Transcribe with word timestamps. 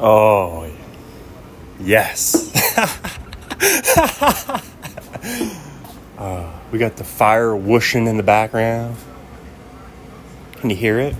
Oh, 0.00 0.70
yes. 1.80 2.52
uh, 6.18 6.52
we 6.70 6.78
got 6.78 6.96
the 6.96 7.04
fire 7.04 7.54
whooshing 7.56 8.06
in 8.06 8.16
the 8.16 8.22
background. 8.22 8.96
Can 10.56 10.70
you 10.70 10.76
hear 10.76 10.98
it? 10.98 11.14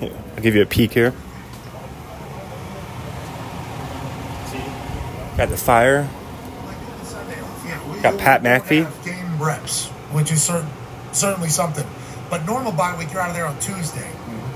I'll 0.00 0.42
give 0.42 0.54
you 0.54 0.62
a 0.62 0.66
peek 0.66 0.92
here. 0.92 1.12
Got 5.36 5.48
the 5.50 5.56
fire. 5.56 6.08
Got 8.02 8.18
Pat 8.18 8.42
McAfee. 8.42 9.04
Game 9.04 9.42
reps, 9.42 9.88
which 10.12 10.32
is 10.32 10.42
cer- 10.42 10.66
certainly 11.12 11.48
something. 11.50 11.86
But 12.30 12.46
normal 12.46 12.72
bye 12.72 12.96
week, 12.98 13.12
you're 13.12 13.20
out 13.20 13.30
of 13.30 13.36
there 13.36 13.46
on 13.46 13.58
Tuesday. 13.58 14.10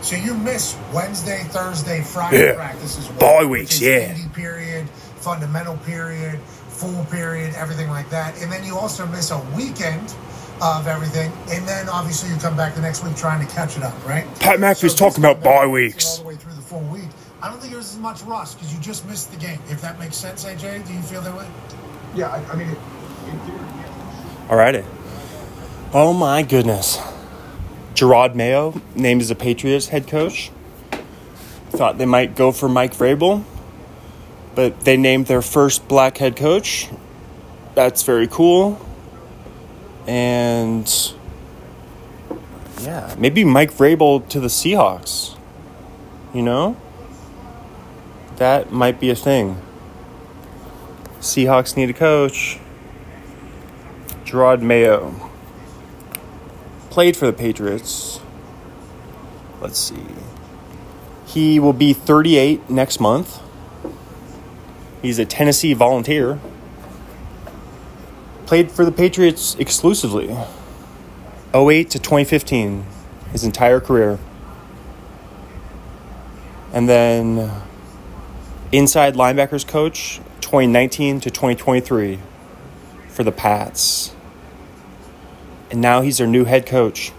So 0.05 0.17
you 0.17 0.35
miss 0.35 0.77
Wednesday, 0.93 1.45
Thursday, 1.49 2.03
Friday 2.03 2.49
Yeah. 2.49 2.55
practices. 2.57 3.07
Bye 3.19 3.45
weeks, 3.47 3.81
yeah. 3.81 4.13
indie 4.13 4.31
period, 4.35 4.87
fundamental 5.17 5.79
period, 5.79 6.39
full 6.69 7.07
period, 7.07 7.55
everything 7.57 7.89
like 7.89 8.11
that. 8.11 8.39
And 8.43 8.53
then 8.53 8.65
you 8.65 8.77
also 8.77 9.07
miss 9.07 9.31
a 9.31 9.39
weekend 9.57 10.15
of 10.61 10.87
everything. 10.87 11.33
And 11.51 11.67
then 11.67 11.89
obviously 11.89 12.29
you 12.29 12.37
come 12.37 12.55
back 12.55 12.75
the 12.75 12.83
next 12.83 13.03
week 13.03 13.17
trying 13.17 13.45
to 13.47 13.51
catch 13.55 13.79
it 13.79 13.83
up, 13.83 13.95
right? 14.07 14.27
Pat 14.41 14.59
McAfee's 14.59 14.93
So 14.93 14.99
talking 15.09 15.25
about 15.25 15.43
bye 15.43 15.67
weeks. 15.67 16.05
all 16.19 16.23
the 16.25 16.29
way 16.29 16.35
through 16.37 16.53
the 16.53 16.61
full 16.61 16.81
week. 16.81 17.09
I 17.43 17.49
don't 17.49 17.59
think 17.59 17.73
there's 17.73 17.93
as 17.95 17.99
much 17.99 18.21
rust 18.25 18.59
because 18.59 18.75
you 18.75 18.81
just 18.81 19.07
missed 19.09 19.31
the 19.31 19.39
game. 19.39 19.59
If 19.71 19.81
that 19.81 19.99
makes 19.99 20.19
sense, 20.19 20.45
AJ, 20.45 20.87
do 20.87 20.93
you 20.93 21.01
feel 21.01 21.23
that 21.23 21.35
way? 21.35 21.47
Yeah, 22.15 22.29
I, 22.29 22.53
I 22.53 22.57
mean, 22.57 22.69
it, 22.69 22.79
in 23.31 23.39
theory, 23.41 23.59
Alrighty. 24.51 24.85
Oh 25.95 26.13
my 26.13 26.43
goodness. 26.43 26.99
Jerod 28.05 28.35
Mayo 28.35 28.83
named 28.95 29.23
as 29.23 29.31
a 29.31 29.35
Patriots 29.35 29.89
head 29.89 30.07
coach. 30.07 30.51
Thought 31.71 31.97
they 31.97 32.05
might 32.05 32.37
go 32.37 32.53
for 32.53 32.69
Mike 32.69 32.93
Vrabel, 32.93 33.43
but 34.55 34.81
they 34.81 34.99
named 34.99 35.25
their 35.25 35.41
first 35.41 35.89
black 35.89 36.19
head 36.19 36.37
coach. 36.37 36.91
That's 37.75 38.03
very 38.03 38.29
cool. 38.29 38.79
And 40.07 40.87
yeah, 42.83 43.15
maybe 43.17 43.43
Mike 43.43 43.73
Vrabel 43.73 44.29
to 44.29 44.39
the 44.39 44.49
Seahawks. 44.49 45.39
You 46.35 46.43
know? 46.43 46.77
That 48.37 48.71
might 48.71 49.01
be 49.01 49.09
a 49.09 49.17
thing. 49.17 49.63
Seahawks 51.21 51.75
need 51.75 51.89
a 51.89 51.95
coach. 51.95 52.59
Jerod 54.27 54.61
Mayo 54.61 55.31
played 56.95 57.17
for 57.17 57.27
the 57.27 57.33
Patriots. 57.33 58.21
Let's 59.61 59.81
see. 59.81 60.07
He 61.27 61.59
will 61.59 61.73
be 61.73 61.93
38 61.93 62.71
next 62.71 63.01
month. 63.01 63.41
He's 65.03 65.19
a 65.19 65.25
Tennessee 65.25 65.75
volunteer. 65.75 66.39
Played 68.47 68.71
for 68.71 68.85
the 68.85 68.93
Patriots 68.93 69.57
exclusively. 69.59 70.37
08 71.53 71.91
to 71.91 71.99
2015, 71.99 72.87
his 73.33 73.43
entire 73.43 73.81
career. 73.81 74.21
And 76.73 76.89
then 76.89 77.51
inside 78.71 79.17
linebackers 79.17 79.67
coach 79.67 80.21
2019 80.43 81.19
to 81.23 81.31
2023 81.33 82.21
for 83.09 83.25
the 83.25 83.33
Pats. 83.33 84.14
And 85.71 85.81
now 85.81 86.03
he's 86.03 86.19
their 86.19 86.27
new 86.27 86.45
head 86.45 86.67
coach. 86.67 87.13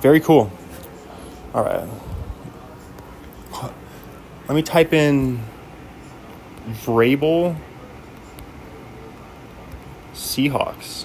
Very 0.00 0.20
cool. 0.20 0.50
All 1.54 1.64
right. 1.64 1.88
Let 4.48 4.54
me 4.54 4.62
type 4.62 4.92
in 4.92 5.40
Vrabel 6.68 7.56
Seahawks. 10.14 11.04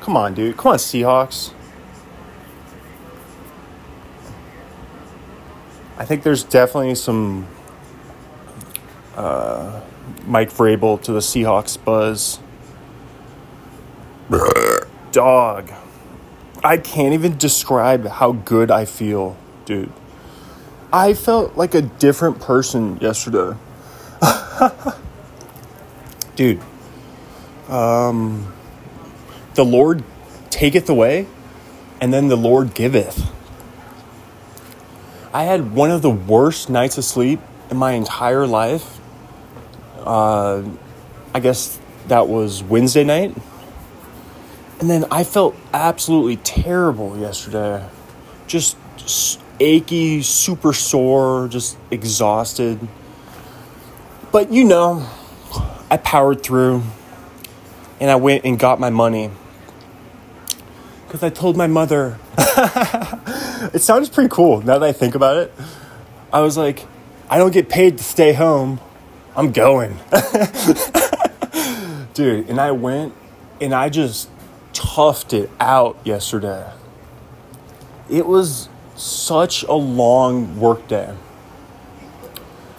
Come 0.00 0.16
on, 0.16 0.34
dude. 0.34 0.56
Come 0.56 0.72
on, 0.72 0.78
Seahawks. 0.78 1.52
I 5.96 6.04
think 6.04 6.24
there's 6.24 6.42
definitely 6.42 6.96
some 6.96 7.46
uh, 9.16 9.80
Mike 10.26 10.50
Vrabel 10.50 11.00
to 11.02 11.12
the 11.12 11.20
Seahawks 11.20 11.82
buzz. 11.82 12.40
Dog. 15.12 15.70
I 16.62 16.78
can't 16.78 17.14
even 17.14 17.36
describe 17.36 18.06
how 18.06 18.32
good 18.32 18.70
I 18.70 18.84
feel, 18.84 19.36
dude. 19.64 19.92
I 20.92 21.14
felt 21.14 21.56
like 21.56 21.74
a 21.74 21.82
different 21.82 22.40
person 22.40 22.98
yesterday. 23.00 23.56
dude. 26.36 26.60
Um 27.68 28.52
the 29.54 29.64
Lord 29.64 30.02
taketh 30.50 30.88
away 30.88 31.26
and 32.00 32.12
then 32.12 32.28
the 32.28 32.36
Lord 32.36 32.74
giveth. 32.74 33.30
I 35.32 35.44
had 35.44 35.74
one 35.74 35.90
of 35.90 36.02
the 36.02 36.10
worst 36.10 36.70
nights 36.70 36.96
of 36.96 37.04
sleep 37.04 37.40
in 37.70 37.76
my 37.76 37.92
entire 37.92 38.46
life. 38.46 39.00
Uh, 39.98 40.62
I 41.34 41.40
guess 41.40 41.78
that 42.06 42.28
was 42.28 42.62
Wednesday 42.62 43.04
night. 43.04 43.34
And 44.80 44.90
then 44.90 45.04
I 45.10 45.24
felt 45.24 45.56
absolutely 45.72 46.36
terrible 46.36 47.18
yesterday. 47.18 47.88
Just 48.46 48.76
achy, 49.60 50.22
super 50.22 50.72
sore, 50.72 51.48
just 51.48 51.76
exhausted. 51.90 52.78
But 54.32 54.52
you 54.52 54.64
know, 54.64 55.08
I 55.90 55.96
powered 55.96 56.42
through 56.42 56.82
and 58.00 58.10
I 58.10 58.16
went 58.16 58.44
and 58.44 58.58
got 58.58 58.80
my 58.80 58.90
money. 58.90 59.30
Because 61.06 61.22
I 61.22 61.30
told 61.30 61.56
my 61.56 61.68
mother, 61.68 62.18
it 63.72 63.80
sounds 63.80 64.08
pretty 64.08 64.28
cool 64.28 64.60
now 64.62 64.78
that 64.78 64.88
I 64.88 64.92
think 64.92 65.14
about 65.14 65.36
it. 65.36 65.54
I 66.32 66.40
was 66.40 66.56
like, 66.56 66.84
I 67.30 67.38
don't 67.38 67.52
get 67.52 67.68
paid 67.68 67.98
to 67.98 68.04
stay 68.04 68.32
home. 68.32 68.80
I'm 69.36 69.52
going. 69.52 69.98
Dude, 72.14 72.48
and 72.48 72.60
I 72.60 72.72
went 72.72 73.14
and 73.60 73.74
I 73.74 73.88
just 73.88 74.28
toughed 74.74 75.32
it 75.32 75.50
out 75.58 75.96
yesterday. 76.04 76.70
It 78.10 78.26
was 78.26 78.68
such 78.96 79.62
a 79.62 79.72
long 79.72 80.60
work 80.60 80.86
day. 80.88 81.14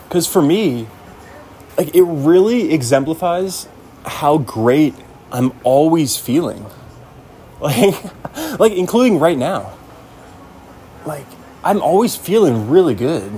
Because 0.04 0.28
for 0.28 0.42
me, 0.42 0.88
like 1.78 1.96
it 1.96 2.04
really 2.04 2.74
exemplifies 2.74 3.68
how 4.06 4.38
great 4.38 4.94
I'm 5.32 5.52
always 5.64 6.18
feeling. 6.18 6.66
Like, 7.62 8.60
like 8.60 8.72
including 8.74 9.18
right 9.18 9.38
now. 9.38 9.78
Like 11.06 11.26
I'm 11.64 11.82
always 11.82 12.16
feeling 12.16 12.70
really 12.70 12.94
good. 12.94 13.32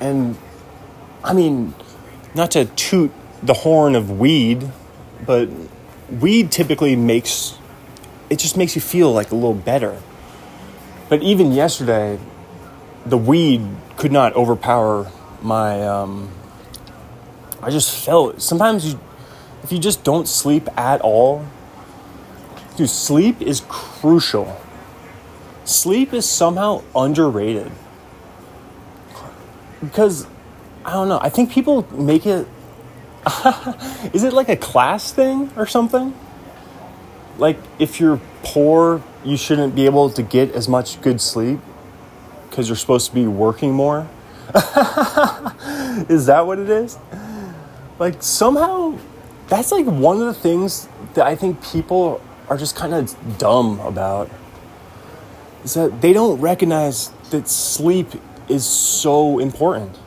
And 0.00 0.38
I 1.22 1.34
mean, 1.34 1.74
not 2.34 2.50
to 2.52 2.64
toot 2.64 3.12
the 3.42 3.52
horn 3.52 3.94
of 3.94 4.18
weed, 4.18 4.68
but 5.26 5.50
weed 6.10 6.50
typically 6.50 6.96
makes 6.96 7.58
it 8.32 8.38
just 8.38 8.56
makes 8.56 8.74
you 8.74 8.80
feel 8.80 9.12
like 9.12 9.30
a 9.30 9.34
little 9.34 9.52
better. 9.52 10.00
But 11.10 11.22
even 11.22 11.52
yesterday, 11.52 12.18
the 13.04 13.18
weed 13.18 13.60
could 13.98 14.10
not 14.10 14.34
overpower 14.34 15.12
my. 15.42 15.86
Um, 15.86 16.30
I 17.60 17.68
just 17.68 17.94
felt 18.06 18.40
sometimes 18.40 18.90
you, 18.90 18.98
if 19.62 19.70
you 19.70 19.78
just 19.78 20.02
don't 20.02 20.26
sleep 20.26 20.66
at 20.78 21.02
all, 21.02 21.44
dude, 22.78 22.88
sleep 22.88 23.42
is 23.42 23.60
crucial. 23.68 24.58
Sleep 25.64 26.14
is 26.14 26.26
somehow 26.26 26.82
underrated 26.96 27.70
because 29.82 30.26
I 30.86 30.92
don't 30.92 31.10
know. 31.10 31.20
I 31.20 31.28
think 31.28 31.52
people 31.52 31.86
make 31.92 32.24
it. 32.24 32.48
is 34.14 34.24
it 34.24 34.32
like 34.32 34.48
a 34.48 34.56
class 34.56 35.12
thing 35.12 35.50
or 35.54 35.66
something? 35.66 36.14
Like 37.42 37.58
if 37.80 37.98
you're 37.98 38.20
poor, 38.44 39.02
you 39.24 39.36
shouldn't 39.36 39.74
be 39.74 39.84
able 39.86 40.08
to 40.10 40.22
get 40.22 40.52
as 40.52 40.68
much 40.68 41.00
good 41.00 41.20
sleep 41.20 41.58
because 42.48 42.68
you're 42.68 42.76
supposed 42.76 43.08
to 43.08 43.14
be 43.16 43.26
working 43.26 43.72
more. 43.72 44.08
is 46.08 46.26
that 46.26 46.44
what 46.46 46.60
it 46.60 46.70
is? 46.70 46.96
Like 47.98 48.22
somehow, 48.22 48.96
that's 49.48 49.72
like 49.72 49.86
one 49.86 50.20
of 50.20 50.26
the 50.26 50.34
things 50.34 50.86
that 51.14 51.26
I 51.26 51.34
think 51.34 51.60
people 51.64 52.20
are 52.48 52.56
just 52.56 52.76
kind 52.76 52.94
of 52.94 53.38
dumb 53.38 53.80
about. 53.80 54.30
Is 55.64 55.74
that 55.74 56.00
they 56.00 56.12
don't 56.12 56.40
recognize 56.40 57.10
that 57.30 57.48
sleep 57.48 58.06
is 58.48 58.64
so 58.64 59.40
important. 59.40 59.98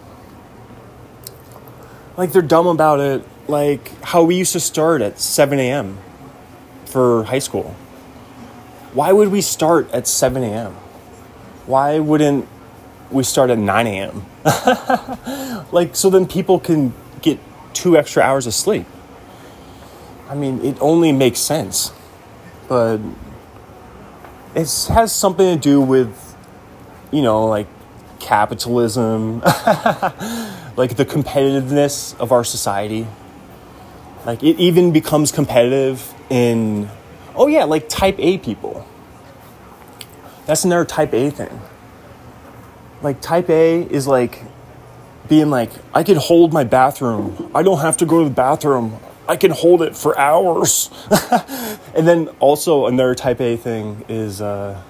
Like 2.15 2.31
they're 2.31 2.41
dumb 2.41 2.67
about 2.67 3.01
it, 3.01 3.27
like 3.49 3.91
how 4.05 4.23
we 4.23 4.37
used 4.37 4.53
to 4.53 4.61
start 4.61 5.01
at 5.01 5.19
7 5.19 5.59
a.m. 5.59 5.97
for 6.85 7.23
high 7.25 7.39
school. 7.39 7.75
Why 8.93 9.11
would 9.11 9.29
we 9.29 9.41
start 9.41 9.91
at 9.91 10.07
7 10.07 10.41
a.m.? 10.43 10.73
Why 11.65 11.99
wouldn't 11.99 12.47
we 13.11 13.23
start 13.23 13.49
at 13.49 13.57
9 13.57 13.87
a.m. 13.87 14.25
like, 15.71 15.95
so 15.95 16.09
then 16.09 16.27
people 16.27 16.59
can 16.59 16.93
get 17.21 17.39
two 17.73 17.97
extra 17.97 18.23
hours 18.23 18.47
of 18.47 18.53
sleep. 18.53 18.85
I 20.27 20.35
mean, 20.35 20.63
it 20.63 20.77
only 20.81 21.11
makes 21.11 21.39
sense. 21.39 21.91
But 22.67 22.99
it 24.55 24.87
has 24.89 25.13
something 25.13 25.55
to 25.55 25.61
do 25.61 25.81
with, 25.81 26.35
you 27.11 27.21
know, 27.21 27.45
like 27.45 27.67
capitalism, 28.19 29.39
like 29.41 30.95
the 30.95 31.05
competitiveness 31.05 32.17
of 32.19 32.31
our 32.31 32.43
society. 32.43 33.05
Like, 34.25 34.41
it 34.41 34.57
even 34.57 34.91
becomes 34.91 35.31
competitive 35.31 36.14
in, 36.29 36.89
oh, 37.35 37.47
yeah, 37.47 37.63
like 37.63 37.89
type 37.89 38.15
A 38.19 38.37
people. 38.37 38.87
That's 40.45 40.63
another 40.63 40.85
type 40.85 41.13
A 41.13 41.29
thing. 41.29 41.61
Like, 43.01 43.21
type 43.21 43.49
A 43.49 43.81
is 43.81 44.07
like 44.07 44.43
being 45.27 45.49
like, 45.49 45.71
I 45.93 46.03
can 46.03 46.17
hold 46.17 46.53
my 46.53 46.63
bathroom. 46.63 47.51
I 47.55 47.63
don't 47.63 47.79
have 47.79 47.97
to 47.97 48.05
go 48.05 48.23
to 48.23 48.29
the 48.29 48.35
bathroom. 48.35 48.99
I 49.27 49.37
can 49.37 49.51
hold 49.51 49.81
it 49.81 49.95
for 49.95 50.17
hours. 50.17 50.89
and 51.95 52.07
then 52.07 52.27
also 52.39 52.85
another 52.85 53.15
type 53.15 53.41
A 53.41 53.57
thing 53.57 54.05
is 54.07 54.41
uh, 54.41 54.81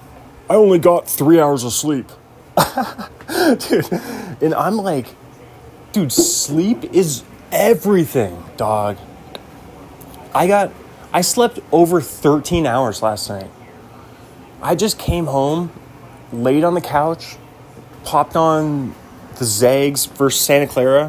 I 0.48 0.54
only 0.54 0.78
got 0.78 1.08
three 1.08 1.40
hours 1.40 1.64
of 1.64 1.72
sleep. 1.72 2.10
dude, 3.58 3.92
and 4.40 4.54
I'm 4.54 4.76
like, 4.76 5.06
dude, 5.92 6.12
sleep 6.12 6.84
is 6.92 7.22
everything, 7.50 8.42
dog. 8.56 8.98
I 10.34 10.46
got, 10.46 10.72
I 11.16 11.22
slept 11.22 11.60
over 11.72 12.02
13 12.02 12.66
hours 12.66 13.00
last 13.00 13.30
night. 13.30 13.50
I 14.60 14.74
just 14.74 14.98
came 14.98 15.24
home, 15.24 15.72
laid 16.30 16.62
on 16.62 16.74
the 16.74 16.82
couch, 16.82 17.38
popped 18.04 18.36
on 18.36 18.94
the 19.38 19.46
Zags 19.46 20.04
versus 20.04 20.38
Santa 20.38 20.66
Clara, 20.66 21.08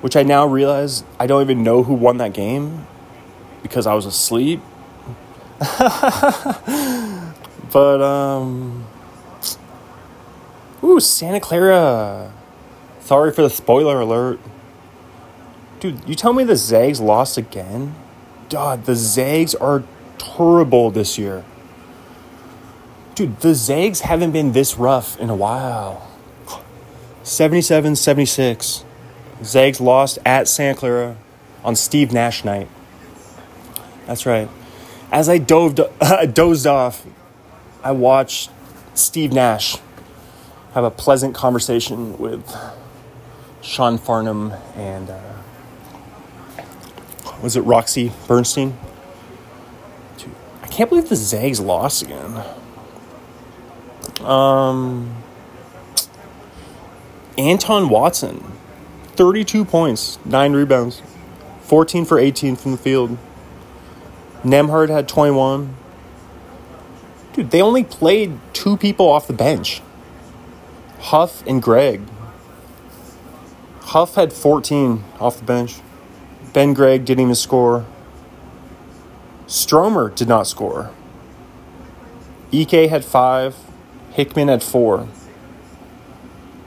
which 0.00 0.16
I 0.16 0.22
now 0.22 0.46
realize 0.46 1.04
I 1.20 1.26
don't 1.26 1.42
even 1.42 1.62
know 1.62 1.82
who 1.82 1.92
won 1.92 2.16
that 2.16 2.32
game 2.32 2.86
because 3.62 3.86
I 3.86 3.92
was 3.92 4.06
asleep. 4.06 4.62
but 7.70 8.00
um 8.00 8.86
Ooh, 10.82 10.98
Santa 10.98 11.40
Clara. 11.40 12.32
Sorry 13.00 13.32
for 13.32 13.42
the 13.42 13.50
spoiler 13.50 14.00
alert. 14.00 14.40
Dude, 15.78 16.08
you 16.08 16.14
tell 16.14 16.32
me 16.32 16.42
the 16.42 16.56
Zags 16.56 17.02
lost 17.02 17.36
again? 17.36 17.96
God, 18.52 18.84
the 18.84 18.94
Zags 18.94 19.54
are 19.54 19.82
terrible 20.18 20.90
this 20.90 21.16
year. 21.16 21.42
Dude, 23.14 23.40
the 23.40 23.54
Zags 23.54 24.00
haven't 24.00 24.32
been 24.32 24.52
this 24.52 24.76
rough 24.76 25.18
in 25.18 25.30
a 25.30 25.34
while. 25.34 26.06
77 27.22 27.96
76. 27.96 28.84
Zags 29.42 29.80
lost 29.80 30.18
at 30.26 30.48
Santa 30.48 30.78
Clara 30.78 31.16
on 31.64 31.74
Steve 31.74 32.12
Nash 32.12 32.44
night. 32.44 32.68
That's 34.06 34.26
right. 34.26 34.50
As 35.10 35.30
I 35.30 35.38
dove, 35.38 35.80
dozed 36.34 36.66
off, 36.66 37.06
I 37.82 37.92
watched 37.92 38.50
Steve 38.92 39.32
Nash 39.32 39.78
have 40.74 40.84
a 40.84 40.90
pleasant 40.90 41.34
conversation 41.34 42.18
with 42.18 42.54
Sean 43.62 43.96
Farnham 43.96 44.52
and 44.76 45.08
uh, 45.08 45.20
was 47.42 47.56
it 47.56 47.62
Roxy 47.62 48.12
Bernstein? 48.28 48.78
I 50.62 50.68
can't 50.68 50.88
believe 50.88 51.08
the 51.08 51.16
Zags 51.16 51.60
lost 51.60 52.02
again. 52.02 52.42
Um, 54.20 55.22
Anton 57.36 57.88
Watson, 57.88 58.52
32 59.16 59.64
points, 59.64 60.18
9 60.24 60.52
rebounds, 60.52 61.02
14 61.62 62.04
for 62.04 62.18
18 62.18 62.56
from 62.56 62.72
the 62.72 62.78
field. 62.78 63.18
Nembhard 64.44 64.88
had 64.88 65.08
21. 65.08 65.74
Dude, 67.32 67.50
they 67.50 67.62
only 67.62 67.84
played 67.84 68.38
two 68.52 68.76
people 68.76 69.08
off 69.08 69.26
the 69.26 69.32
bench 69.32 69.80
Huff 70.98 71.44
and 71.46 71.62
Gregg. 71.62 72.02
Huff 73.80 74.14
had 74.14 74.32
14 74.32 75.02
off 75.18 75.38
the 75.38 75.44
bench. 75.44 75.80
Ben 76.52 76.74
Gregg 76.74 77.04
didn't 77.04 77.22
even 77.22 77.34
score. 77.34 77.86
Stromer 79.46 80.10
did 80.10 80.28
not 80.28 80.46
score. 80.46 80.90
EK 82.50 82.88
had 82.88 83.04
five. 83.04 83.56
Hickman 84.12 84.48
had 84.48 84.62
four. 84.62 85.08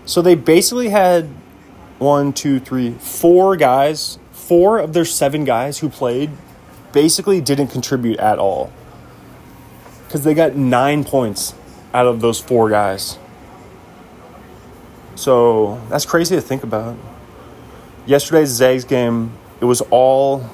So 0.06 0.22
they 0.22 0.36
basically 0.36 0.90
had 0.90 1.30
one, 2.00 2.34
two, 2.34 2.60
three, 2.60 2.92
four 2.94 3.56
guys, 3.56 4.20
four 4.32 4.80
of 4.80 4.94
their 4.94 5.06
seven 5.06 5.46
guys 5.46 5.80
who 5.80 5.90
played 5.90 6.32
basically 6.92 7.42
didn't 7.42 7.68
contribute 7.68 8.20
at 8.20 8.40
all. 8.40 8.72
Because 10.06 10.24
they 10.24 10.34
got 10.34 10.56
nine 10.56 11.04
points 11.04 11.54
out 11.94 12.08
of 12.08 12.22
those 12.22 12.40
four 12.40 12.70
guys. 12.70 13.18
So 15.16 15.82
that's 15.90 16.06
crazy 16.06 16.36
to 16.36 16.42
think 16.42 16.64
about. 16.64 16.98
Yesterday's 18.06 18.50
Zags 18.50 18.84
game, 18.84 19.32
it 19.66 19.68
was 19.68 19.82
all 19.90 20.48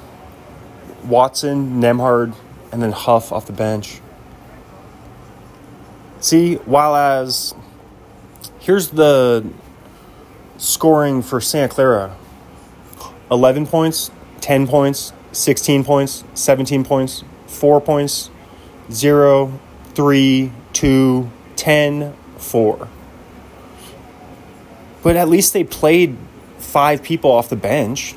Watson, 1.04 1.82
Nembhard, 1.82 2.34
and 2.72 2.82
then 2.82 2.92
Huff 2.92 3.30
off 3.30 3.44
the 3.44 3.52
bench. 3.52 4.00
See, 6.20 6.54
while 6.54 6.96
as 6.96 7.54
here's 8.60 8.88
the 8.88 9.46
scoring 10.56 11.20
for 11.20 11.42
Santa 11.42 11.68
Clara 11.68 12.16
11 13.30 13.66
points, 13.66 14.10
10 14.40 14.66
points, 14.66 15.12
16 15.32 15.84
points, 15.84 16.24
17 16.32 16.82
points, 16.82 17.22
4 17.48 17.82
points, 17.82 18.30
0, 18.90 19.60
3, 19.94 20.52
2, 20.72 21.30
10, 21.56 22.14
4. 22.38 22.88
But 25.02 25.16
at 25.16 25.28
least 25.28 25.52
they 25.52 25.64
played 25.64 26.16
five 26.56 27.02
people 27.02 27.30
off 27.30 27.50
the 27.50 27.56
bench. 27.56 28.14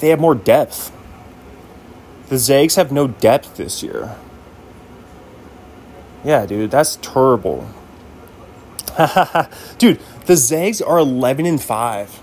They 0.00 0.08
have 0.08 0.20
more 0.20 0.34
depth. 0.34 0.92
The 2.28 2.38
Zags 2.38 2.76
have 2.76 2.90
no 2.90 3.08
depth 3.08 3.56
this 3.56 3.82
year. 3.82 4.16
Yeah, 6.24 6.46
dude, 6.46 6.70
that's 6.70 6.96
terrible. 6.96 7.68
dude, 9.78 10.00
the 10.26 10.36
Zags 10.36 10.80
are 10.82 10.98
11 10.98 11.46
and 11.46 11.62
5 11.62 12.20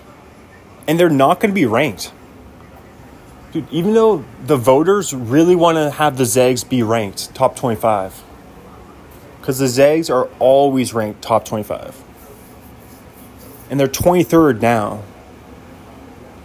and 0.87 0.99
they're 0.99 1.09
not 1.09 1.40
going 1.40 1.52
to 1.52 1.56
be 1.56 1.66
ranked. 1.66 2.11
Dude, 3.52 3.68
even 3.71 3.94
though 3.94 4.23
the 4.45 4.57
voters 4.57 5.13
really 5.13 5.56
want 5.56 5.78
to 5.78 5.92
have 5.92 6.18
the 6.18 6.25
Zags 6.25 6.63
be 6.63 6.81
ranked 6.81 7.33
top 7.35 7.56
25 7.56 8.23
cuz 9.42 9.59
the 9.59 9.68
Zags 9.68 10.09
are 10.09 10.28
always 10.40 10.94
ranked 10.94 11.21
top 11.21 11.45
25. 11.45 12.04
And 13.69 13.80
they're 13.80 13.87
23rd 13.87 14.61
now. 14.61 15.02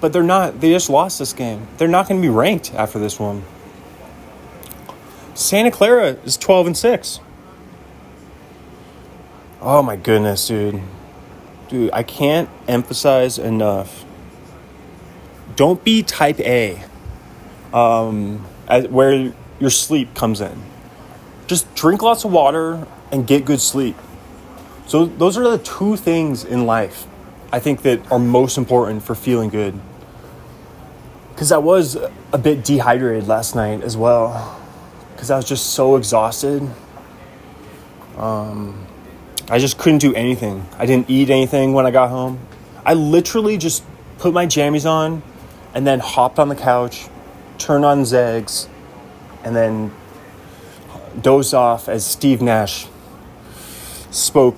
But 0.02 0.12
they're 0.12 0.24
not 0.24 0.60
they 0.60 0.72
just 0.72 0.90
lost 0.90 1.20
this 1.20 1.32
game. 1.32 1.68
They're 1.78 1.86
not 1.86 2.08
going 2.08 2.20
to 2.20 2.26
be 2.26 2.28
ranked 2.28 2.74
after 2.74 2.98
this 2.98 3.20
one. 3.20 3.44
Santa 5.32 5.70
Clara 5.70 6.16
is 6.24 6.36
12 6.36 6.66
and 6.66 6.76
6. 6.76 7.20
Oh 9.60 9.80
my 9.80 9.94
goodness, 9.94 10.48
dude. 10.48 10.82
Dude, 11.68 11.90
I 11.92 12.02
can't 12.02 12.50
emphasize 12.66 13.38
enough. 13.38 14.04
Don't 15.54 15.84
be 15.84 16.02
type 16.02 16.40
A, 16.40 16.82
um, 17.72 18.44
as, 18.66 18.88
where 18.88 19.32
your 19.60 19.70
sleep 19.70 20.14
comes 20.16 20.40
in. 20.40 20.62
Just 21.46 21.72
drink 21.76 22.02
lots 22.02 22.24
of 22.24 22.32
water 22.32 22.88
and 23.12 23.24
get 23.24 23.44
good 23.44 23.60
sleep. 23.60 23.96
So, 24.88 25.06
those 25.06 25.38
are 25.38 25.48
the 25.48 25.58
two 25.58 25.96
things 25.96 26.44
in 26.44 26.66
life 26.66 27.06
I 27.52 27.60
think 27.60 27.82
that 27.82 28.10
are 28.10 28.18
most 28.18 28.58
important 28.58 29.04
for 29.04 29.14
feeling 29.14 29.48
good. 29.48 29.78
Because 31.32 31.52
I 31.52 31.58
was 31.58 31.96
a 32.32 32.38
bit 32.38 32.64
dehydrated 32.64 33.26
last 33.26 33.54
night 33.54 33.82
as 33.82 33.96
well, 33.96 34.60
because 35.14 35.30
I 35.30 35.36
was 35.36 35.44
just 35.44 35.70
so 35.74 35.96
exhausted. 35.96 36.68
Um, 38.16 38.86
I 39.48 39.58
just 39.58 39.78
couldn't 39.78 39.98
do 39.98 40.14
anything. 40.14 40.66
I 40.78 40.86
didn't 40.86 41.10
eat 41.10 41.30
anything 41.30 41.72
when 41.72 41.86
I 41.86 41.90
got 41.90 42.10
home. 42.10 42.38
I 42.84 42.94
literally 42.94 43.58
just 43.58 43.84
put 44.18 44.32
my 44.32 44.46
jammies 44.46 44.88
on 44.88 45.22
and 45.74 45.86
then 45.86 46.00
hopped 46.00 46.38
on 46.38 46.48
the 46.48 46.56
couch, 46.56 47.08
turned 47.58 47.84
on 47.84 48.04
Zags, 48.04 48.68
and 49.44 49.56
then 49.56 49.92
dozed 51.20 51.54
off 51.54 51.88
as 51.88 52.06
Steve 52.06 52.40
Nash 52.40 52.86
spoke 54.10 54.56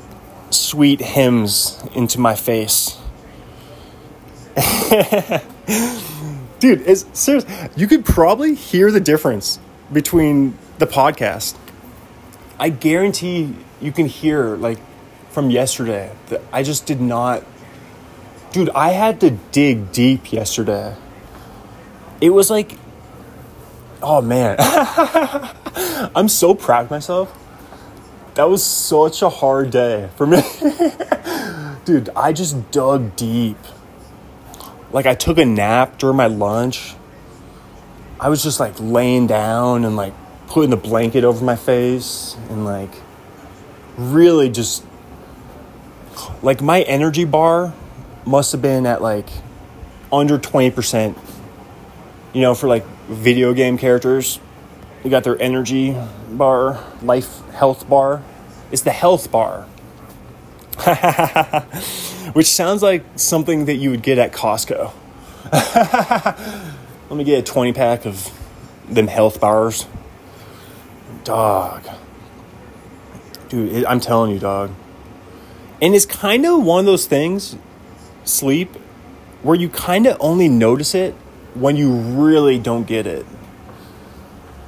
sweet 0.51 1.01
hymns 1.01 1.83
into 1.95 2.19
my 2.21 2.35
face. 2.35 2.99
Dude, 6.65 6.81
it's 6.89 7.05
serious. 7.13 7.45
You 7.77 7.87
could 7.87 8.07
probably 8.07 8.55
hear 8.55 8.91
the 8.91 8.99
difference 8.99 9.59
between 9.93 10.57
the 10.79 10.87
podcast. 10.87 11.59
I 12.59 12.71
guarantee 12.71 13.55
you 13.83 13.93
can 13.93 14.07
hear 14.07 14.57
like 14.57 14.79
from 15.29 15.51
yesterday 15.51 16.11
that 16.29 16.41
I 16.51 16.63
just 16.63 16.87
did 16.87 17.03
not. 17.03 17.45
Dude, 18.53 18.71
I 18.71 18.93
had 18.93 19.21
to 19.21 19.33
dig 19.53 19.93
deep 19.93 20.33
yesterday. 20.33 20.97
It 22.23 22.31
was 22.31 22.49
like, 22.49 22.79
oh 24.03 24.23
man, 24.23 24.57
I'm 26.17 26.31
so 26.31 26.55
proud 26.55 26.87
of 26.87 26.91
myself. 26.91 27.39
That 28.37 28.45
was 28.45 28.65
such 28.65 29.21
a 29.21 29.29
hard 29.29 29.69
day 29.69 30.09
for 30.17 30.27
me. 30.27 30.41
Dude, 31.85 32.09
I 32.17 32.33
just 32.33 32.71
dug 32.71 33.17
deep. 33.17 33.59
Like, 34.95 35.07
I 35.07 35.17
took 35.17 35.39
a 35.39 35.45
nap 35.45 35.99
during 35.99 36.17
my 36.17 36.29
lunch. 36.29 36.95
I 38.21 38.29
was 38.29 38.45
just 38.45 38.61
like 38.61 38.75
laying 38.79 39.27
down 39.27 39.85
and 39.85 39.97
like 39.97 40.15
putting 40.47 40.71
the 40.71 40.77
blanket 40.77 41.25
over 41.25 41.45
my 41.45 41.57
face 41.57 42.37
and 42.49 42.65
like 42.65 42.93
really 43.97 44.49
just 44.49 44.85
like 46.43 46.63
my 46.63 46.83
energy 46.83 47.25
bar 47.25 47.75
must 48.25 48.53
have 48.53 48.63
been 48.63 48.87
at 48.87 49.03
like 49.03 49.29
under 50.13 50.39
20% 50.39 51.19
you 52.33 52.41
know 52.41 52.55
for 52.55 52.69
like 52.69 52.87
video 53.09 53.53
game 53.53 53.77
characters. 53.77 54.39
You 55.03 55.11
got 55.11 55.25
their 55.25 55.41
energy 55.43 55.97
bar 56.31 56.83
life 57.03 57.41
health 57.51 57.89
bar. 57.89 58.23
It's 58.71 58.83
the 58.83 58.93
health 58.93 59.33
bar 59.33 59.67
which 62.33 62.47
sounds 62.47 62.83
like 62.83 63.05
something 63.17 63.67
that 63.67 63.77
you 63.77 63.91
would 63.91 64.03
get 64.03 64.19
at 64.19 64.33
costco. 64.33 64.93
Let 65.53 67.17
me 67.17 67.25
get 67.25 67.39
a 67.39 67.43
20 67.43 67.73
pack 67.73 68.07
of 68.07 68.31
them 68.89 69.07
health 69.07 69.41
bars. 69.41 69.87
Dog. 71.23 71.87
Dude 73.49 73.73
it, 73.73 73.85
i'm 73.87 74.01
telling 74.01 74.33
you 74.33 74.39
dog. 74.39 74.71
And 75.81 75.95
it's 75.95 76.07
kind 76.07 76.47
of 76.47 76.65
one 76.65 76.81
of 76.81 76.87
those 76.87 77.07
things 77.07 77.57
sleep 78.25 78.75
where 79.43 79.57
you 79.57 79.69
kind 79.69 80.07
of 80.07 80.17
only 80.21 80.49
notice 80.49 80.95
it 80.95 81.15
when 81.55 81.77
you 81.77 81.93
really 81.93 82.59
don't 82.59 82.87
get 82.87 83.07
it. 83.07 83.27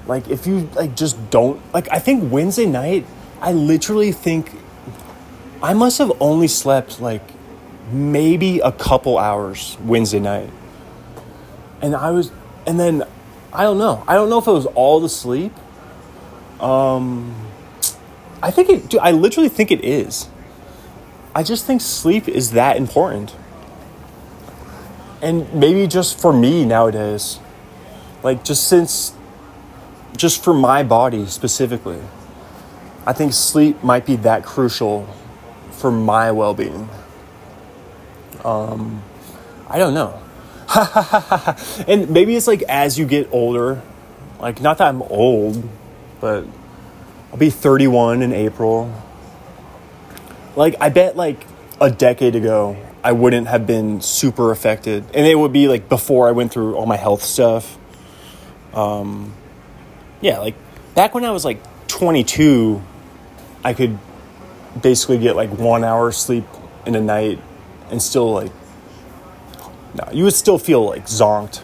Like 0.07 0.29
if 0.29 0.47
you 0.47 0.69
like 0.75 0.95
just 0.95 1.31
don't 1.31 1.61
like 1.75 1.89
i 1.91 1.99
think 1.99 2.31
wednesday 2.33 2.67
night 2.67 3.05
i 3.41 3.53
literally 3.53 4.13
think 4.13 4.53
i 5.63 5.75
must 5.75 5.99
have 5.99 6.13
only 6.21 6.47
slept 6.47 7.01
like 7.01 7.23
maybe 7.91 8.61
a 8.61 8.73
couple 8.73 9.19
hours 9.19 9.77
wednesday 9.83 10.21
night 10.21 10.51
and 11.81 11.95
i 11.95 12.11
was 12.11 12.33
and 12.67 12.81
then 12.81 13.03
i 13.53 13.63
don't 13.63 13.79
know 13.79 14.03
i 14.09 14.15
don't 14.15 14.29
know 14.29 14.39
if 14.39 14.47
it 14.47 14.53
was 14.53 14.67
all 14.67 15.01
the 15.01 15.09
sleep 15.09 15.53
um 16.61 17.35
i 18.43 18.51
think 18.51 18.69
it 18.69 18.89
dude, 18.89 19.01
i 19.01 19.11
literally 19.11 19.49
think 19.49 19.71
it 19.71 19.85
is 19.85 20.29
I 21.37 21.43
just 21.43 21.67
think 21.67 21.83
sleep 21.83 22.29
is 22.29 22.53
that 22.53 22.79
important. 22.79 23.37
And 25.21 25.53
maybe 25.53 25.87
just 25.87 26.19
for 26.19 26.33
me 26.33 26.65
nowadays, 26.65 27.41
like 28.23 28.43
just 28.43 28.67
since, 28.67 29.13
just 30.17 30.43
for 30.43 30.55
my 30.55 30.83
body 30.83 31.27
specifically, 31.27 32.01
I 33.07 33.13
think 33.13 33.35
sleep 33.35 33.85
might 33.85 34.07
be 34.07 34.17
that 34.17 34.45
crucial 34.45 35.07
for 35.73 35.91
my 35.91 36.33
well 36.33 36.55
being. 36.55 36.89
Um, 38.47 39.03
I 39.69 39.79
don't 39.79 39.95
know. 39.95 40.23
and 41.87 42.11
maybe 42.11 42.37
it's 42.37 42.47
like 42.47 42.63
as 42.63 42.99
you 42.99 43.07
get 43.07 43.29
older, 43.33 43.83
like 44.41 44.61
not 44.61 44.79
that 44.79 44.89
I'm 44.89 45.03
old, 45.03 45.69
but 46.21 46.45
I'll 47.31 47.39
be 47.39 47.51
31 47.51 48.23
in 48.23 48.33
April 48.33 48.93
like 50.57 50.75
I 50.81 50.89
bet 50.89 51.17
like 51.17 51.47
a 51.81 51.91
decade 51.91 52.35
ago 52.35 52.77
I 53.05 53.13
wouldn't 53.13 53.47
have 53.47 53.69
been 53.69 54.01
super 54.01 54.51
affected, 54.51 55.05
and 55.15 55.27
it 55.27 55.39
would 55.39 55.53
be 55.53 55.69
like 55.69 55.89
before 55.89 56.27
I 56.27 56.33
went 56.33 56.53
through 56.53 56.75
all 56.75 56.87
my 56.87 56.97
health 56.97 57.23
stuff. 57.23 57.79
Um, 58.75 59.33
yeah, 60.21 60.39
like 60.39 60.57
back 60.97 61.15
when 61.15 61.25
I 61.25 61.31
was 61.31 61.45
like 61.45 61.61
22, 61.87 62.83
I 63.63 63.75
could 63.75 63.97
basically 64.83 65.19
get 65.19 65.37
like 65.37 65.51
one 65.51 65.85
hour 65.85 66.11
sleep 66.11 66.45
in 66.85 66.97
a 66.97 67.01
night 67.01 67.39
and 67.91 68.03
still 68.03 68.33
like 68.33 68.53
no, 69.95 70.09
you 70.13 70.25
would 70.25 70.35
still 70.35 70.59
feel 70.59 70.85
like 70.85 71.07
zonked. 71.07 71.63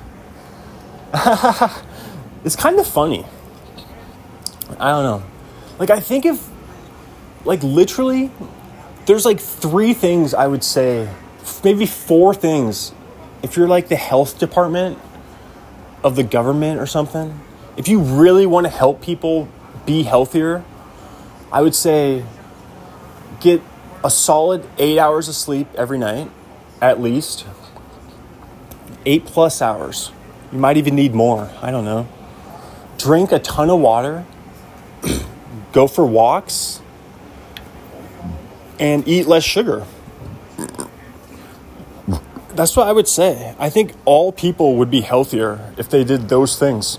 it's 2.45 2.57
kind 2.57 2.79
of 2.79 2.87
funny. 2.87 3.27
I 4.79 4.91
don't 4.91 5.05
know. 5.05 5.23
Like 5.79 5.91
I 5.91 6.01
think 6.01 6.25
if 6.25 6.49
like 7.45 7.63
literally 7.63 8.31
there's 9.07 9.25
like 9.25 9.41
three 9.41 9.93
things 9.93 10.33
I 10.33 10.47
would 10.47 10.65
say, 10.65 11.09
maybe 11.63 11.87
four 11.87 12.35
things. 12.35 12.93
If 13.43 13.57
you're 13.57 13.69
like 13.69 13.89
the 13.89 13.97
health 13.97 14.39
department 14.39 14.99
of 16.05 16.17
the 16.17 16.23
government 16.23 16.81
or 16.81 16.87
something, 16.87 17.39
if 17.77 17.89
you 17.89 18.01
really 18.01 18.47
want 18.47 18.65
to 18.65 18.71
help 18.71 19.03
people 19.03 19.49
be 19.85 20.05
healthier, 20.05 20.65
I 21.51 21.61
would 21.61 21.75
say 21.75 22.25
get 23.41 23.61
a 24.05 24.11
solid 24.11 24.67
eight 24.79 24.99
hours 24.99 25.29
of 25.29 25.35
sleep 25.35 25.69
every 25.77 25.99
night, 25.99 26.31
at 26.81 27.01
least. 27.01 27.47
Eight 29.07 29.25
plus 29.25 29.63
hours. 29.63 30.13
You 30.53 30.59
might 30.59 30.77
even 30.77 30.95
need 30.95 31.15
more. 31.15 31.51
I 31.61 31.71
don't 31.71 31.85
know. 31.85 32.09
Drink 32.99 33.33
a 33.33 33.39
ton 33.39 33.71
of 33.71 33.81
water. 33.81 34.25
Go 35.73 35.87
for 35.87 36.05
walks 36.05 36.81
and 38.79 39.07
eat 39.07 39.27
less 39.27 39.45
sugar. 39.45 39.87
That's 42.55 42.77
what 42.77 42.87
I 42.87 42.93
would 42.93 43.09
say. 43.09 43.55
I 43.59 43.71
think 43.71 43.95
all 44.05 44.31
people 44.31 44.77
would 44.77 44.91
be 44.91 45.01
healthier 45.01 45.73
if 45.79 45.89
they 45.89 46.05
did 46.05 46.29
those 46.29 46.59
things. 46.59 46.99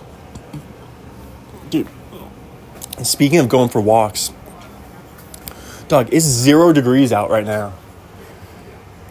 Dude, 1.70 1.88
speaking 3.04 3.38
of 3.40 3.50
going 3.50 3.70
for 3.70 3.80
walks, 3.80 4.32
dog, 5.88 6.10
it's 6.12 6.26
zero 6.26 6.74
degrees 6.74 7.12
out 7.12 7.30
right 7.30 7.46
now. 7.46 7.74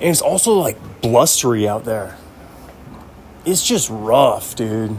And 0.00 0.10
it's 0.10 0.20
also 0.20 0.54
like 0.54 0.78
blustery 1.00 1.68
out 1.68 1.84
there. 1.84 2.16
It's 3.44 3.64
just 3.64 3.88
rough, 3.90 4.54
dude. 4.54 4.96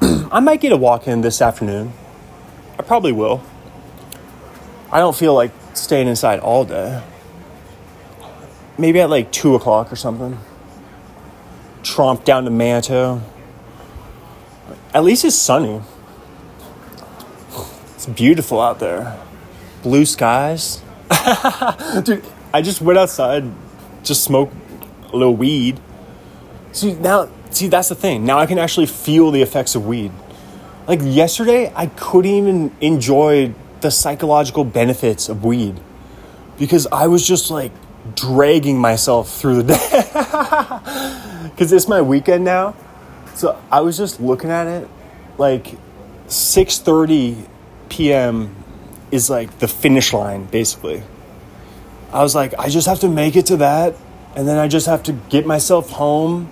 I 0.02 0.40
might 0.40 0.60
get 0.60 0.72
a 0.72 0.76
walk 0.76 1.06
in 1.08 1.20
this 1.20 1.40
afternoon. 1.40 1.92
I 2.78 2.82
probably 2.82 3.12
will. 3.12 3.42
I 4.90 5.00
don't 5.00 5.16
feel 5.16 5.34
like 5.34 5.50
staying 5.74 6.08
inside 6.08 6.40
all 6.40 6.64
day. 6.64 7.02
Maybe 8.78 9.00
at 9.00 9.10
like 9.10 9.32
2 9.32 9.54
o'clock 9.54 9.92
or 9.92 9.96
something. 9.96 10.38
Tromp 11.82 12.24
down 12.24 12.44
to 12.44 12.50
Manto. 12.50 13.20
At 14.94 15.04
least 15.04 15.24
it's 15.24 15.36
sunny. 15.36 15.80
It's 17.94 18.06
beautiful 18.06 18.60
out 18.60 18.78
there. 18.78 19.18
Blue 19.82 20.04
skies. 20.04 20.82
Dude, 22.02 22.24
I 22.52 22.62
just 22.62 22.80
went 22.80 22.98
outside, 22.98 23.44
just 24.02 24.24
smoked 24.24 24.54
a 25.12 25.16
little 25.16 25.36
weed. 25.36 25.80
See, 26.72 26.94
now, 26.94 27.28
see, 27.50 27.68
that's 27.68 27.88
the 27.88 27.94
thing. 27.94 28.24
Now 28.24 28.38
I 28.38 28.46
can 28.46 28.58
actually 28.58 28.86
feel 28.86 29.30
the 29.30 29.42
effects 29.42 29.74
of 29.74 29.86
weed. 29.86 30.12
Like 30.86 31.00
yesterday, 31.02 31.72
I 31.74 31.86
couldn't 31.86 32.30
even 32.30 32.76
enjoy 32.80 33.54
the 33.80 33.90
psychological 33.90 34.64
benefits 34.64 35.28
of 35.28 35.44
weed 35.44 35.78
because 36.58 36.86
I 36.90 37.06
was 37.06 37.26
just 37.26 37.50
like 37.50 37.72
dragging 38.14 38.78
myself 38.78 39.30
through 39.30 39.62
the 39.62 39.74
day 41.42 41.50
because 41.50 41.72
it's 41.72 41.88
my 41.88 42.00
weekend 42.00 42.44
now. 42.44 42.74
So 43.34 43.60
I 43.70 43.80
was 43.80 43.96
just 43.96 44.20
looking 44.20 44.50
at 44.50 44.66
it 44.66 44.88
like 45.36 45.76
6:30 46.26 47.46
p.m. 47.88 48.57
is 49.10 49.30
like 49.30 49.58
the 49.58 49.68
finish 49.68 50.12
line 50.12 50.44
basically. 50.46 51.02
I 52.12 52.22
was 52.22 52.34
like 52.34 52.54
I 52.58 52.68
just 52.68 52.86
have 52.86 53.00
to 53.00 53.08
make 53.08 53.36
it 53.36 53.46
to 53.46 53.56
that 53.58 53.94
and 54.36 54.46
then 54.46 54.58
I 54.58 54.68
just 54.68 54.86
have 54.86 55.02
to 55.04 55.12
get 55.12 55.46
myself 55.46 55.90
home, 55.90 56.50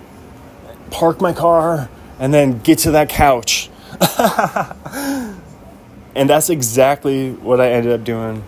park 0.91 1.21
my 1.21 1.33
car 1.33 1.89
and 2.19 2.33
then 2.33 2.59
get 2.59 2.79
to 2.79 2.91
that 2.91 3.09
couch. 3.09 3.69
and 6.15 6.29
that's 6.29 6.49
exactly 6.49 7.31
what 7.31 7.61
I 7.61 7.71
ended 7.71 7.93
up 7.93 8.03
doing. 8.03 8.43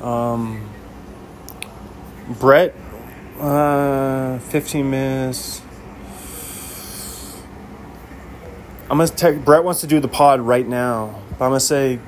Um, 0.00 0.68
Brett, 2.38 2.74
uh, 3.40 4.38
15 4.38 4.90
minutes. 4.90 5.62
I'm 8.90 8.96
gonna 8.96 9.08
text. 9.08 9.44
Brett 9.44 9.64
wants 9.64 9.82
to 9.82 9.86
do 9.86 10.00
the 10.00 10.08
pod 10.08 10.40
right 10.40 10.66
now, 10.66 11.20
but 11.38 11.44
I'm 11.44 11.50
gonna 11.50 11.60
say, 11.60 11.98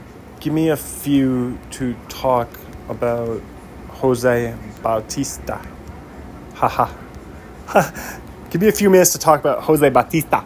give 0.40 0.52
me 0.52 0.70
a 0.70 0.76
few 0.76 1.59
to 1.73 1.94
talk 2.09 2.49
about 2.88 3.40
Jose 3.88 4.56
Bautista. 4.82 5.61
Haha. 6.54 6.90
give 8.50 8.61
me 8.61 8.68
a 8.68 8.73
few 8.73 8.90
minutes 8.90 9.12
to 9.12 9.18
talk 9.18 9.40
about 9.40 9.62
Jose 9.62 9.88
Bautista. 9.90 10.44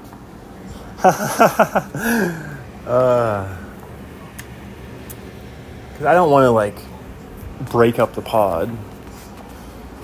uh, 2.87 3.57
Cause 5.95 6.07
I 6.07 6.15
don't 6.15 6.31
want 6.31 6.45
to 6.45 6.51
like 6.51 6.77
break 7.71 8.01
up 8.01 8.15
the 8.15 8.23
pod. 8.23 8.77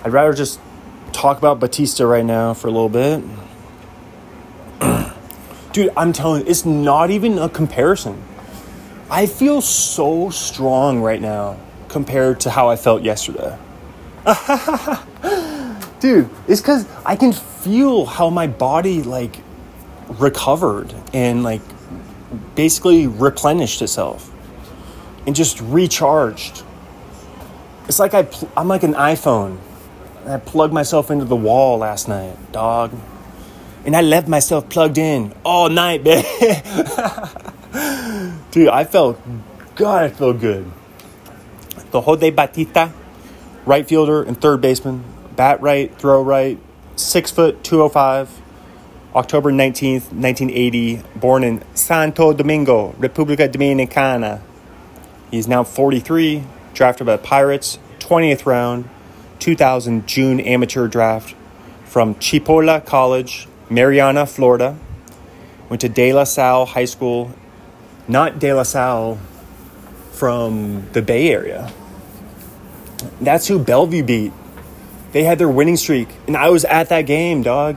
I'd 0.04 0.12
rather 0.12 0.32
just 0.32 0.60
talk 1.12 1.36
about 1.38 1.58
Bautista 1.58 2.06
right 2.06 2.24
now 2.24 2.54
for 2.54 2.68
a 2.68 2.70
little 2.70 2.88
bit. 2.88 3.24
Dude, 5.72 5.92
I'm 5.96 6.12
telling 6.12 6.42
you, 6.42 6.48
it's 6.48 6.64
not 6.64 7.10
even 7.10 7.38
a 7.38 7.48
comparison. 7.48 8.22
I 9.10 9.26
feel 9.26 9.60
so 9.60 10.30
strong 10.30 11.00
right 11.00 11.20
now 11.20 11.56
compared 11.88 12.38
to 12.40 12.50
how 12.50 12.68
I 12.68 12.76
felt 12.76 13.02
yesterday. 13.02 13.58
Dude, 16.00 16.30
it's 16.46 16.60
because 16.60 16.86
I 17.04 17.16
can 17.16 17.32
feel 17.32 18.06
how 18.06 18.30
my 18.30 18.46
body 18.46 19.02
like 19.02 19.40
recovered 20.08 20.94
and 21.12 21.42
like 21.42 21.60
basically 22.54 23.08
replenished 23.08 23.82
itself 23.82 24.30
and 25.26 25.34
just 25.34 25.60
recharged. 25.60 26.62
It's 27.88 27.98
like 27.98 28.14
I 28.14 28.22
pl- 28.22 28.50
I'm 28.56 28.68
like 28.68 28.84
an 28.84 28.94
iPhone. 28.94 29.58
I 30.24 30.36
plugged 30.36 30.72
myself 30.72 31.10
into 31.10 31.24
the 31.24 31.34
wall 31.34 31.78
last 31.78 32.06
night, 32.06 32.36
dog. 32.52 32.92
And 33.84 33.96
I 33.96 34.02
left 34.02 34.28
myself 34.28 34.68
plugged 34.68 34.98
in 34.98 35.34
all 35.44 35.68
night, 35.68 36.04
man. 37.72 38.39
Dude, 38.50 38.68
I 38.68 38.82
felt, 38.82 39.20
God, 39.76 40.04
I 40.04 40.08
felt 40.08 40.40
good. 40.40 40.68
The 41.92 42.00
Jose 42.00 42.30
Bautista, 42.30 42.92
right 43.64 43.86
fielder 43.86 44.24
and 44.24 44.40
third 44.40 44.60
baseman, 44.60 45.04
bat 45.36 45.60
right, 45.62 45.96
throw 45.96 46.20
right, 46.20 46.58
six 46.96 47.30
foot, 47.30 47.62
205, 47.62 48.40
October 49.14 49.52
19th, 49.52 50.12
1980, 50.12 51.02
born 51.14 51.44
in 51.44 51.62
Santo 51.76 52.32
Domingo, 52.32 52.92
República 52.98 53.48
Dominicana. 53.48 54.40
He's 55.30 55.46
now 55.46 55.62
43, 55.62 56.42
drafted 56.74 57.06
by 57.06 57.16
the 57.16 57.22
Pirates, 57.22 57.78
20th 58.00 58.46
round, 58.46 58.88
2000 59.38 60.08
June 60.08 60.40
amateur 60.40 60.88
draft 60.88 61.36
from 61.84 62.16
Chipola 62.16 62.84
College, 62.84 63.46
Marianna, 63.68 64.26
Florida. 64.26 64.76
Went 65.68 65.80
to 65.82 65.88
De 65.88 66.12
La 66.12 66.24
Salle 66.24 66.66
High 66.66 66.84
School, 66.84 67.32
not 68.10 68.40
De 68.40 68.52
La 68.52 68.64
Salle 68.64 69.20
from 70.10 70.84
the 70.92 71.00
Bay 71.00 71.30
Area. 71.30 71.72
That's 73.20 73.46
who 73.46 73.58
Bellevue 73.58 74.02
beat. 74.02 74.32
They 75.12 75.22
had 75.22 75.38
their 75.38 75.48
winning 75.48 75.76
streak, 75.76 76.08
and 76.26 76.36
I 76.36 76.48
was 76.48 76.64
at 76.64 76.88
that 76.88 77.02
game, 77.02 77.42
dog. 77.42 77.76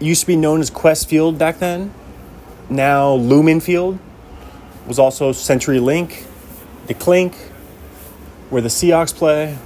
Used 0.00 0.22
to 0.22 0.26
be 0.26 0.36
known 0.36 0.60
as 0.60 0.70
Qwest 0.70 1.06
Field 1.06 1.38
back 1.38 1.60
then. 1.60 1.94
Now 2.68 3.14
Lumen 3.14 3.60
Field 3.60 4.00
was 4.86 4.98
also 4.98 5.30
CenturyLink, 5.30 6.24
the 6.88 6.94
Clink, 6.94 7.36
where 8.50 8.62
the 8.62 8.68
Seahawks 8.68 9.14
play. 9.14 9.56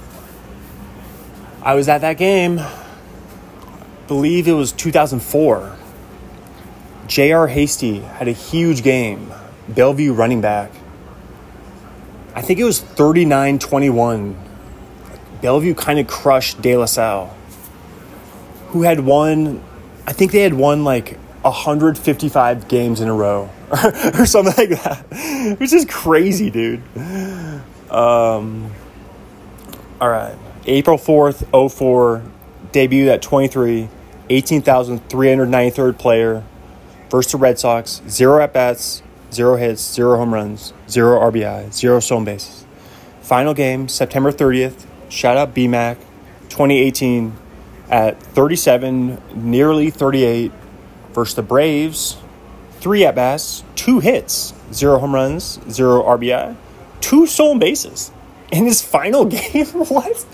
I 1.63 1.73
was 1.73 1.89
at 1.89 2.01
that 2.01 2.17
game. 2.17 2.61
Believe 4.07 4.47
it 4.47 4.53
was 4.53 4.71
2004. 4.71 5.77
J.R. 7.13 7.47
Hasty 7.47 7.99
had 7.99 8.27
a 8.27 8.31
huge 8.31 8.81
game. 8.81 9.31
Bellevue 9.69 10.13
running 10.13 10.41
back. 10.41 10.71
I 12.33 12.41
think 12.41 12.59
it 12.59 12.63
was 12.63 12.79
39 12.81 13.59
21. 13.59 14.35
Bellevue 15.39 15.75
kind 15.75 15.99
of 15.99 16.07
crushed 16.07 16.59
De 16.63 16.75
La 16.75 16.85
Salle, 16.85 17.27
who 18.69 18.81
had 18.81 19.01
won, 19.01 19.63
I 20.07 20.13
think 20.13 20.31
they 20.31 20.41
had 20.41 20.55
won 20.55 20.83
like 20.83 21.19
155 21.43 22.67
games 22.67 22.99
in 22.99 23.09
a 23.09 23.13
row 23.13 23.47
or 24.15 24.25
something 24.25 24.55
like 24.57 24.81
that, 24.81 25.57
which 25.59 25.71
is 25.71 25.85
crazy, 25.85 26.49
dude. 26.49 26.81
Um, 27.91 28.71
all 30.01 30.09
right. 30.09 30.35
April 30.65 30.97
4th, 30.97 31.71
04, 31.71 32.23
debut 32.71 33.09
at 33.09 33.21
23, 33.21 33.87
18,393rd 34.31 35.99
player 35.99 36.43
versus 37.13 37.33
the 37.33 37.37
Red 37.37 37.59
Sox, 37.59 38.01
zero 38.09 38.41
at 38.41 38.53
bats, 38.53 39.03
zero 39.31 39.55
hits, 39.55 39.93
zero 39.93 40.17
home 40.17 40.33
runs, 40.33 40.73
zero 40.89 41.19
RBI, 41.19 41.71
zero 41.71 41.99
stolen 41.99 42.25
bases. 42.25 42.65
Final 43.21 43.53
game, 43.53 43.87
September 43.87 44.31
30th. 44.31 44.87
Shout 45.09 45.37
out 45.37 45.53
BMAC, 45.53 45.97
2018 46.49 47.33
at 47.91 48.19
37, 48.19 49.21
nearly 49.35 49.91
38 49.91 50.51
versus 51.11 51.35
the 51.35 51.43
Braves. 51.43 52.17
Three 52.79 53.05
at 53.05 53.13
bats, 53.13 53.63
two 53.75 53.99
hits, 53.99 54.55
zero 54.73 54.97
home 54.97 55.13
runs, 55.13 55.59
zero 55.69 56.01
RBI, 56.01 56.55
two 56.99 57.27
stolen 57.27 57.59
bases 57.59 58.09
in 58.51 58.65
his 58.65 58.81
final 58.81 59.25
game. 59.37 59.67
what? 59.67 60.25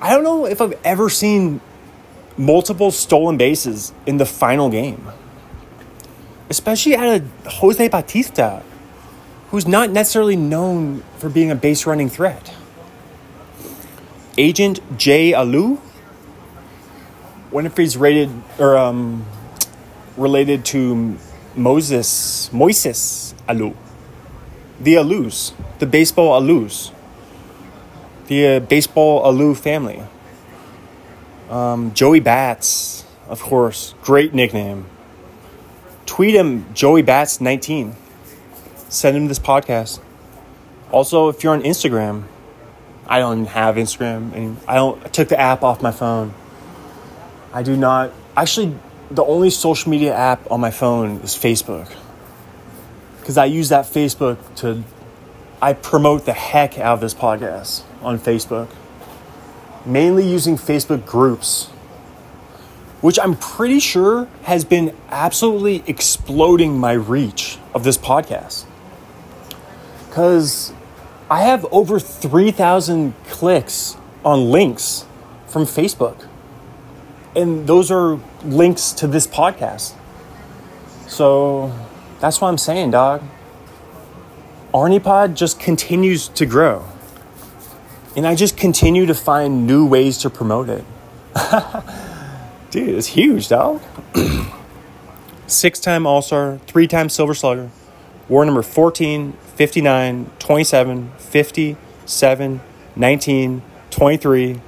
I 0.00 0.12
don't 0.12 0.24
know 0.24 0.44
if 0.44 0.60
I've 0.60 0.74
ever 0.82 1.08
seen 1.08 1.60
multiple 2.36 2.90
stolen 2.90 3.36
bases 3.36 3.92
in 4.06 4.16
the 4.16 4.26
final 4.26 4.68
game 4.68 5.06
especially 6.52 6.94
out 6.94 7.08
of 7.08 7.46
Jose 7.46 7.88
Bautista, 7.88 8.62
who's 9.48 9.66
not 9.66 9.88
necessarily 9.88 10.36
known 10.36 11.02
for 11.16 11.30
being 11.30 11.50
a 11.50 11.54
base 11.54 11.86
running 11.86 12.10
threat. 12.10 12.54
Agent 14.36 14.78
Jay 14.98 15.32
Alou, 15.32 15.80
wonder 17.50 17.72
he's 17.74 17.96
rated 17.96 18.28
or 18.58 18.76
um, 18.76 19.24
related 20.18 20.62
to 20.66 21.16
Moses 21.56 22.50
Moises 22.52 23.32
Alou, 23.48 23.74
the 24.78 24.96
Alous, 24.96 25.54
the 25.78 25.86
baseball 25.86 26.38
Alous, 26.38 26.92
the 28.26 28.46
uh, 28.46 28.60
baseball 28.60 29.22
Alou 29.24 29.56
family. 29.56 30.02
Um, 31.48 31.94
Joey 31.94 32.20
Bats, 32.20 33.06
of 33.26 33.40
course, 33.40 33.94
great 34.02 34.34
nickname. 34.34 34.84
Tweet 36.06 36.34
him, 36.34 36.66
Joey 36.74 37.02
Bats 37.02 37.40
19. 37.40 37.96
Send 38.88 39.16
him 39.16 39.28
this 39.28 39.38
podcast. 39.38 40.00
Also, 40.90 41.28
if 41.28 41.42
you're 41.42 41.54
on 41.54 41.62
Instagram, 41.62 42.24
I 43.06 43.18
don't 43.18 43.46
have 43.46 43.76
Instagram, 43.76 44.32
and 44.34 44.58
I 44.68 44.74
don't. 44.74 45.02
I 45.04 45.08
took 45.08 45.28
the 45.28 45.40
app 45.40 45.62
off 45.62 45.82
my 45.82 45.92
phone. 45.92 46.34
I 47.52 47.62
do 47.62 47.76
not. 47.76 48.12
Actually, 48.36 48.76
the 49.10 49.24
only 49.24 49.50
social 49.50 49.90
media 49.90 50.14
app 50.14 50.50
on 50.50 50.60
my 50.60 50.70
phone 50.70 51.16
is 51.20 51.34
Facebook, 51.34 51.90
because 53.20 53.38
I 53.38 53.46
use 53.46 53.70
that 53.70 53.86
Facebook 53.86 54.38
to. 54.56 54.84
I 55.60 55.72
promote 55.72 56.26
the 56.26 56.32
heck 56.32 56.78
out 56.78 56.94
of 56.94 57.00
this 57.00 57.14
podcast 57.14 57.82
on 58.02 58.18
Facebook. 58.18 58.68
Mainly 59.86 60.28
using 60.28 60.56
Facebook 60.56 61.06
groups 61.06 61.70
which 63.02 63.18
I'm 63.18 63.36
pretty 63.36 63.80
sure 63.80 64.28
has 64.44 64.64
been 64.64 64.96
absolutely 65.10 65.82
exploding 65.86 66.78
my 66.78 66.92
reach 66.92 67.58
of 67.74 67.84
this 67.84 67.98
podcast. 67.98 68.64
Because 70.08 70.72
I 71.28 71.42
have 71.42 71.66
over 71.72 71.98
3,000 71.98 73.14
clicks 73.26 73.96
on 74.24 74.50
links 74.50 75.04
from 75.48 75.64
Facebook. 75.64 76.26
And 77.34 77.66
those 77.66 77.90
are 77.90 78.20
links 78.44 78.92
to 78.92 79.08
this 79.08 79.26
podcast. 79.26 79.94
So 81.08 81.74
that's 82.20 82.40
what 82.40 82.48
I'm 82.48 82.58
saying, 82.58 82.92
dog. 82.92 83.22
ArniePod 84.72 85.34
just 85.34 85.58
continues 85.58 86.28
to 86.28 86.46
grow. 86.46 86.84
And 88.14 88.26
I 88.26 88.36
just 88.36 88.56
continue 88.56 89.06
to 89.06 89.14
find 89.14 89.66
new 89.66 89.86
ways 89.86 90.18
to 90.18 90.30
promote 90.30 90.68
it. 90.68 90.84
Dude, 92.72 92.88
it's 92.88 93.08
huge, 93.08 93.48
dog. 93.48 93.82
Six 95.46 95.78
time 95.78 96.06
All 96.06 96.22
Star, 96.22 96.56
three 96.66 96.88
time 96.88 97.10
Silver 97.10 97.34
Slugger. 97.34 97.68
War 98.30 98.46
number 98.46 98.62
14, 98.62 99.34
59, 99.56 100.30
27, 100.38 101.10
50, 101.18 101.76
7, 102.06 102.60
19, 102.96 103.62
23, 103.90 104.60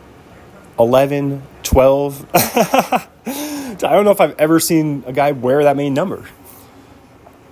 11, 0.78 1.42
12. 1.62 2.26
I 2.34 3.08
don't 3.80 4.04
know 4.04 4.10
if 4.10 4.20
I've 4.20 4.38
ever 4.38 4.60
seen 4.60 5.02
a 5.06 5.12
guy 5.14 5.32
wear 5.32 5.62
that 5.62 5.74
many 5.74 5.88
numbers. 5.88 6.28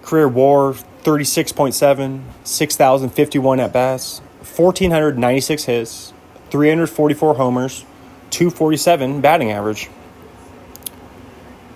Career 0.03 0.29
war 0.29 0.75
36.7, 1.03 2.23
6,051 2.45 3.59
at 3.61 3.73
bats, 3.73 4.19
1,496 4.41 5.65
hits, 5.65 6.13
344 6.51 7.37
homers, 7.37 7.87
247 8.29 9.23
batting 9.23 9.51
average. 9.51 9.89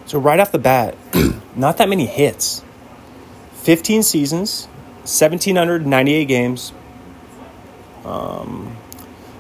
So, 0.07 0.19
right 0.21 0.38
off 0.38 0.53
the 0.53 0.59
bat, 0.59 0.97
not 1.57 1.79
that 1.79 1.88
many 1.88 2.07
hits. 2.07 2.62
15 3.62 4.05
seasons, 4.05 4.66
1,798 5.03 6.25
games. 6.27 6.73
Um, 8.05 8.77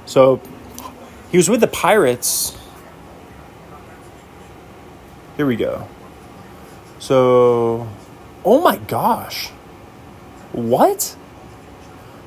so, 0.04 0.40
he 1.30 1.36
was 1.36 1.48
with 1.48 1.60
the 1.60 1.68
Pirates. 1.68 2.58
Here 5.36 5.46
we 5.46 5.54
go. 5.56 5.86
So, 6.98 7.88
oh 8.44 8.60
my 8.60 8.78
gosh. 8.78 9.48
What? 10.52 11.16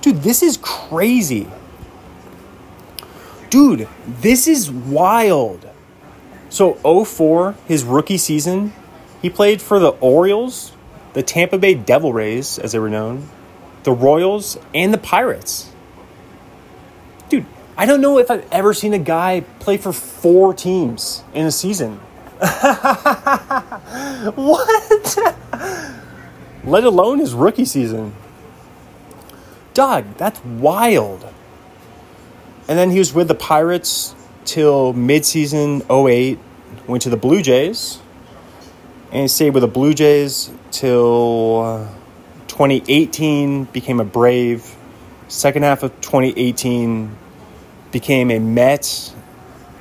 Dude, 0.01 0.21
this 0.21 0.43
is 0.43 0.57
crazy. 0.61 1.47
Dude, 3.49 3.87
this 4.07 4.47
is 4.47 4.71
wild. 4.71 5.68
So 6.49 6.73
04, 7.05 7.55
his 7.67 7.83
rookie 7.83 8.17
season, 8.17 8.73
he 9.21 9.29
played 9.29 9.61
for 9.61 9.79
the 9.79 9.89
Orioles, 9.89 10.73
the 11.13 11.21
Tampa 11.23 11.57
Bay 11.57 11.75
Devil 11.75 12.11
Rays, 12.11 12.57
as 12.57 12.71
they 12.71 12.79
were 12.79 12.89
known, 12.89 13.29
the 13.83 13.91
Royals, 13.91 14.57
and 14.73 14.93
the 14.93 14.97
Pirates. 14.97 15.71
Dude, 17.29 17.45
I 17.77 17.85
don't 17.85 18.01
know 18.01 18.17
if 18.17 18.31
I've 18.31 18.47
ever 18.51 18.73
seen 18.73 18.93
a 18.93 18.99
guy 18.99 19.41
play 19.59 19.77
for 19.77 19.93
four 19.93 20.53
teams 20.53 21.23
in 21.33 21.45
a 21.45 21.51
season. 21.51 21.95
what? 24.35 25.17
Let 26.63 26.83
alone 26.83 27.19
his 27.19 27.33
rookie 27.33 27.65
season. 27.65 28.15
Dog, 29.73 30.17
that's 30.17 30.43
wild. 30.43 31.27
And 32.67 32.77
then 32.77 32.91
he 32.91 32.99
was 32.99 33.13
with 33.13 33.27
the 33.27 33.35
Pirates 33.35 34.15
till 34.49 34.93
midseason 34.95 35.85
08, 35.89 36.39
went 36.87 37.03
to 37.03 37.09
the 37.11 37.17
Blue 37.17 37.43
Jays, 37.43 37.99
and 39.11 39.29
stayed 39.29 39.51
with 39.51 39.61
the 39.61 39.67
Blue 39.67 39.93
Jays 39.93 40.51
till 40.71 41.61
uh, 41.61 41.87
2018, 42.47 43.65
became 43.65 43.99
a 43.99 44.03
Brave. 44.03 44.75
Second 45.27 45.63
half 45.63 45.83
of 45.83 45.91
2018, 46.01 47.15
became 47.91 48.31
a 48.31 48.39
Met 48.39 49.13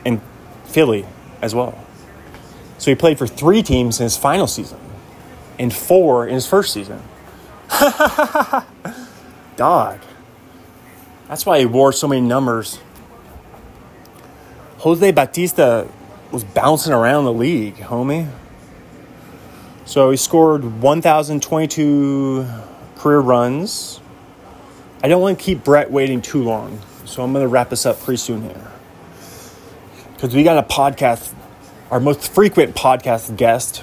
and 0.05 0.21
Philly 0.67 1.07
as 1.41 1.55
well. 1.55 1.83
So 2.77 2.91
he 2.91 2.95
played 2.95 3.17
for 3.19 3.27
three 3.27 3.63
teams 3.63 4.01
in 4.01 4.05
his 4.05 4.19
final 4.19 4.47
season 4.47 4.79
and 5.59 5.73
four 5.73 6.27
in 6.27 6.35
his 6.35 6.47
first 6.47 6.75
season. 6.75 7.03
Dog. 9.57 9.99
That's 11.27 11.47
why 11.47 11.59
he 11.59 11.67
wore 11.67 11.93
so 11.93 12.07
many 12.07 12.21
numbers. 12.21 12.79
Jose 14.79 15.11
Bautista 15.11 15.89
was 16.31 16.45
bouncing 16.45 16.93
around 16.93 17.25
the 17.25 17.33
league, 17.33 17.77
homie. 17.77 18.31
So 19.85 20.11
he 20.11 20.17
scored 20.17 20.81
1,022 20.83 22.47
career 22.97 23.19
runs. 23.19 24.01
I 25.03 25.09
don't 25.09 25.21
want 25.21 25.39
to 25.39 25.45
keep 25.45 25.65
Brett 25.65 25.91
waiting 25.91 26.23
too 26.23 26.45
long, 26.45 26.81
so 27.07 27.25
I'm 27.25 27.33
going 27.33 27.45
to 27.45 27.49
wrap 27.49 27.71
this 27.71 27.87
up 27.87 28.01
pretty 28.01 28.19
soon 28.19 28.43
here. 28.43 28.71
Because 30.13 30.35
we 30.35 30.45
got 30.45 30.59
a 30.59 30.69
podcast, 30.69 31.33
our 31.91 31.99
most 31.99 32.33
frequent 32.33 32.77
podcast 32.77 33.37
guest. 33.37 33.83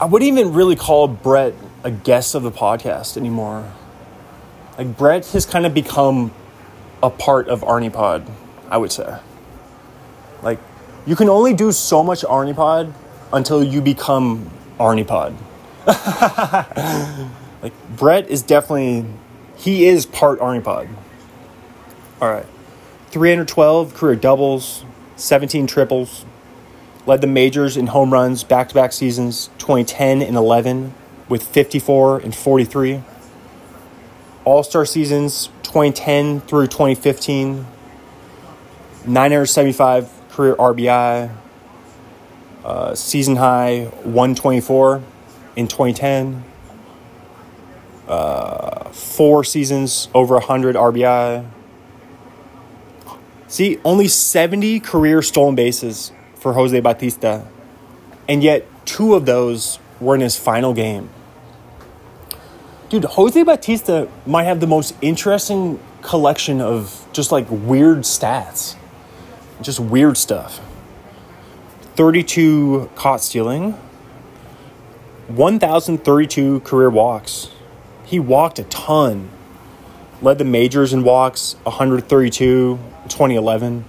I 0.00 0.06
wouldn't 0.06 0.28
even 0.28 0.52
really 0.52 0.76
call 0.76 1.06
Brett 1.08 1.54
a 1.84 1.90
guest 1.92 2.34
of 2.34 2.42
the 2.42 2.50
podcast 2.52 3.16
anymore. 3.16 3.70
Like, 4.76 4.96
Brett 4.96 5.26
has 5.26 5.46
kind 5.46 5.66
of 5.66 5.74
become 5.74 6.32
a 7.02 7.10
part 7.10 7.48
of 7.48 7.60
Arnie 7.60 7.92
Pod, 7.92 8.26
I 8.68 8.78
would 8.78 8.90
say. 8.92 9.18
Like, 10.42 10.58
you 11.06 11.16
can 11.16 11.28
only 11.28 11.54
do 11.54 11.72
so 11.72 12.02
much 12.02 12.22
Arnie 12.22 12.54
Pod 12.54 12.92
until 13.32 13.62
you 13.62 13.80
become 13.80 14.50
Arnie 14.78 15.06
Pod. 15.06 15.34
like, 17.62 17.72
Brett 17.96 18.28
is 18.28 18.42
definitely, 18.42 19.06
he 19.56 19.86
is 19.86 20.06
part 20.06 20.38
Arnie 20.40 20.62
Pod. 20.62 20.88
All 22.20 22.30
right. 22.30 22.46
312 23.10 23.94
career 23.94 24.16
doubles, 24.16 24.84
17 25.16 25.66
triples, 25.66 26.26
led 27.06 27.22
the 27.22 27.26
majors 27.26 27.76
in 27.76 27.88
home 27.88 28.12
runs 28.12 28.44
back 28.44 28.68
to 28.68 28.74
back 28.74 28.92
seasons 28.92 29.48
2010 29.58 30.20
and 30.20 30.36
11 30.36 30.92
with 31.28 31.42
54 31.42 32.20
and 32.20 32.34
43. 32.34 33.02
All 34.44 34.62
star 34.62 34.84
seasons 34.84 35.46
2010 35.62 36.40
through 36.42 36.66
2015, 36.66 37.66
975 39.06 40.17
career 40.38 40.54
RBI, 40.54 41.34
uh, 42.64 42.94
season 42.94 43.34
high 43.34 43.86
124 44.04 45.02
in 45.56 45.66
2010, 45.66 46.44
uh, 48.06 48.88
four 48.90 49.42
seasons 49.42 50.06
over 50.14 50.34
100 50.34 50.76
RBI. 50.76 51.44
See, 53.48 53.80
only 53.84 54.06
70 54.06 54.78
career 54.78 55.22
stolen 55.22 55.56
bases 55.56 56.12
for 56.36 56.52
Jose 56.52 56.78
Bautista, 56.78 57.44
and 58.28 58.44
yet 58.44 58.64
two 58.86 59.14
of 59.14 59.26
those 59.26 59.80
were 60.00 60.14
in 60.14 60.20
his 60.20 60.36
final 60.36 60.72
game. 60.72 61.10
Dude, 62.90 63.04
Jose 63.04 63.42
Bautista 63.42 64.06
might 64.24 64.44
have 64.44 64.60
the 64.60 64.68
most 64.68 64.94
interesting 65.02 65.80
collection 66.02 66.60
of 66.60 67.08
just 67.12 67.32
like 67.32 67.46
weird 67.50 68.02
stats, 68.02 68.76
just 69.62 69.80
weird 69.80 70.16
stuff. 70.16 70.60
32 71.96 72.90
caught 72.94 73.20
stealing, 73.20 73.72
1,032 75.28 76.60
career 76.60 76.88
walks. 76.88 77.50
He 78.04 78.18
walked 78.18 78.58
a 78.58 78.64
ton. 78.64 79.28
Led 80.22 80.38
the 80.38 80.44
majors 80.44 80.92
in 80.92 81.04
walks, 81.04 81.54
132, 81.64 82.78
2011. 83.08 83.84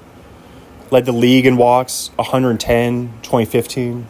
Led 0.92 1.06
the 1.06 1.12
league 1.12 1.46
in 1.46 1.56
walks, 1.56 2.10
110, 2.16 3.14
2015. 3.22 4.08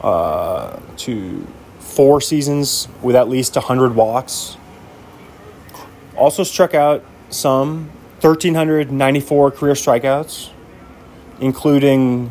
Uh, 0.00 0.80
to 0.96 1.46
four 1.78 2.20
seasons 2.20 2.88
with 3.02 3.14
at 3.14 3.28
least 3.28 3.54
100 3.54 3.94
walks. 3.94 4.56
Also 6.16 6.42
struck 6.42 6.74
out 6.74 7.04
some 7.28 7.90
1,394 8.20 9.50
career 9.52 9.72
strikeouts, 9.72 10.50
including 11.40 12.26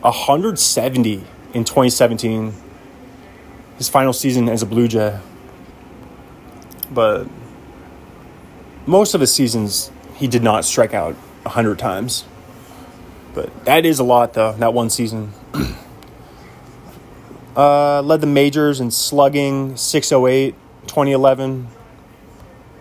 170 0.00 1.24
in 1.52 1.64
2017, 1.64 2.54
his 3.76 3.90
final 3.90 4.14
season 4.14 4.48
as 4.48 4.62
a 4.62 4.66
Blue 4.66 4.88
Jay. 4.88 5.20
But 6.90 7.28
most 8.86 9.14
of 9.14 9.20
his 9.20 9.34
seasons, 9.34 9.90
he 10.14 10.26
did 10.26 10.42
not 10.42 10.64
strike 10.64 10.94
out 10.94 11.14
100 11.42 11.78
times. 11.78 12.24
But 13.34 13.66
that 13.66 13.84
is 13.84 13.98
a 13.98 14.04
lot, 14.04 14.32
though, 14.32 14.52
that 14.52 14.72
one 14.72 14.88
season. 14.88 15.34
uh, 17.56 18.00
led 18.00 18.22
the 18.22 18.26
majors 18.26 18.80
in 18.80 18.90
slugging 18.90 19.76
608, 19.76 20.54
2011. 20.86 21.68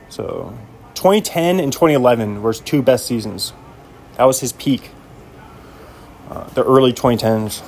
So 0.08 0.58
2010 1.00 1.62
and 1.62 1.72
2011 1.72 2.42
were 2.42 2.52
his 2.52 2.60
two 2.60 2.82
best 2.82 3.06
seasons. 3.06 3.54
That 4.18 4.26
was 4.26 4.42
his 4.42 4.52
peak. 4.52 4.92
Uh, 6.30 6.44
the 6.50 6.62
early 6.62 6.92
2010s. 6.92 7.64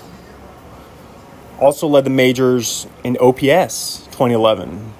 Also 1.58 1.88
led 1.88 2.04
the 2.04 2.10
majors 2.10 2.88
in 3.06 3.16
OPS 3.22 4.00
2011, 4.08 4.92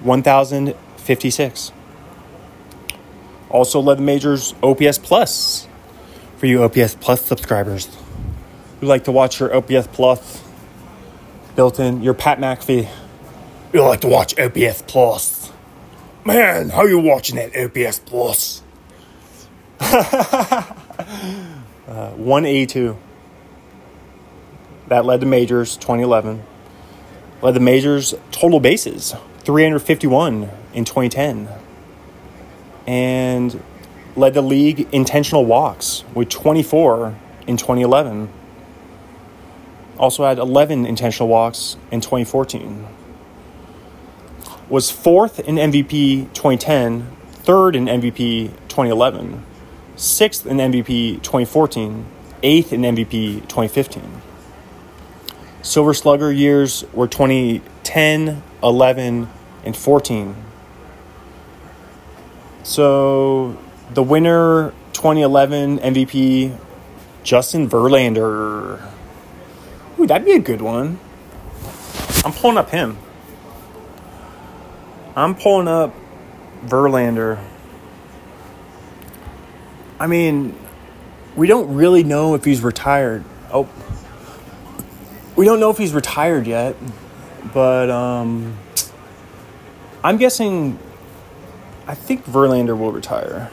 1,056. 0.00 1.72
Also 3.50 3.78
led 3.78 3.98
the 3.98 4.02
majors 4.02 4.52
OPS 4.64 4.98
Plus 4.98 5.68
for 6.38 6.46
you 6.46 6.64
OPS 6.64 6.96
Plus 6.96 7.24
subscribers 7.24 7.88
who 8.80 8.86
like 8.88 9.04
to 9.04 9.12
watch 9.12 9.38
your 9.38 9.54
OPS 9.54 9.86
Plus 9.92 10.42
built 11.54 11.78
in, 11.78 12.02
your 12.02 12.14
Pat 12.14 12.40
McAfee. 12.40 12.88
You 13.72 13.82
like 13.84 14.00
to 14.00 14.08
watch 14.08 14.36
OPS 14.40 14.82
Plus. 14.88 15.45
Man, 16.26 16.70
how 16.70 16.86
you 16.86 16.98
watching 16.98 17.36
that 17.36 17.56
OPS 17.56 18.00
Plus? 18.00 18.60
uh, 19.80 20.64
182. 21.86 22.96
That 24.88 25.04
led 25.04 25.20
to 25.20 25.26
majors 25.26 25.76
2011. 25.76 26.42
Led 27.42 27.54
the 27.54 27.60
majors 27.60 28.12
total 28.32 28.58
bases 28.58 29.14
351 29.44 30.50
in 30.74 30.84
2010. 30.84 31.48
And 32.88 33.62
led 34.16 34.34
the 34.34 34.42
league 34.42 34.88
intentional 34.90 35.44
walks 35.44 36.02
with 36.12 36.28
24 36.28 37.14
in 37.46 37.56
2011. 37.56 38.28
Also 39.96 40.24
had 40.24 40.38
11 40.38 40.86
intentional 40.86 41.28
walks 41.28 41.76
in 41.92 42.00
2014. 42.00 42.95
Was 44.68 44.90
fourth 44.90 45.38
in 45.38 45.56
MVP 45.56 46.32
2010, 46.32 47.08
third 47.30 47.76
in 47.76 47.86
MVP 47.86 48.50
2011, 48.68 49.44
sixth 49.94 50.44
in 50.44 50.56
MVP 50.56 51.22
2014, 51.22 52.04
eighth 52.42 52.72
in 52.72 52.82
MVP 52.82 53.42
2015. 53.42 54.22
Silver 55.62 55.94
Slugger 55.94 56.32
years 56.32 56.84
were 56.92 57.06
2010, 57.06 58.42
11, 58.62 59.28
and 59.64 59.76
14. 59.76 60.36
So 62.64 63.56
the 63.94 64.02
winner 64.02 64.72
2011 64.92 65.78
MVP 65.78 66.58
Justin 67.22 67.68
Verlander. 67.68 68.84
Ooh, 69.98 70.06
that'd 70.06 70.24
be 70.24 70.32
a 70.32 70.40
good 70.40 70.60
one. 70.60 70.98
I'm 72.24 72.32
pulling 72.32 72.58
up 72.58 72.70
him. 72.70 72.98
I'm 75.16 75.34
pulling 75.34 75.66
up 75.66 75.94
Verlander. 76.66 77.42
I 79.98 80.06
mean, 80.06 80.54
we 81.34 81.46
don't 81.46 81.74
really 81.74 82.04
know 82.04 82.34
if 82.34 82.44
he's 82.44 82.62
retired. 82.62 83.24
Oh, 83.50 83.66
we 85.34 85.46
don't 85.46 85.58
know 85.58 85.70
if 85.70 85.78
he's 85.78 85.94
retired 85.94 86.46
yet, 86.46 86.76
but 87.54 87.88
um, 87.88 88.58
I'm 90.04 90.18
guessing. 90.18 90.78
I 91.86 91.94
think 91.94 92.26
Verlander 92.26 92.76
will 92.76 92.92
retire. 92.92 93.50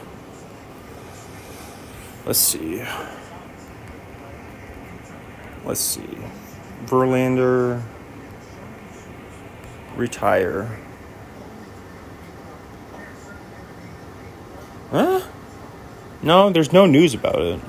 Let's 2.26 2.38
see. 2.38 2.84
Let's 5.64 5.80
see. 5.80 6.18
Verlander 6.84 7.80
retire. 9.96 10.83
Huh? 14.94 15.20
No, 16.22 16.50
there's 16.50 16.72
no 16.72 16.86
news 16.86 17.14
about 17.14 17.40
it. 17.40 17.60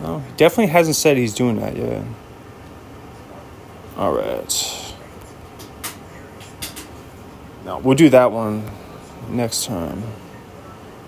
No, 0.00 0.20
he 0.20 0.32
definitely 0.36 0.68
hasn't 0.68 0.94
said 0.94 1.16
he's 1.16 1.34
doing 1.34 1.58
that 1.58 1.76
yet. 1.76 2.04
All 3.96 4.14
right. 4.14 4.94
No, 7.64 7.78
we'll 7.78 7.96
do 7.96 8.10
that 8.10 8.30
one 8.30 8.70
next 9.28 9.64
time. 9.64 10.04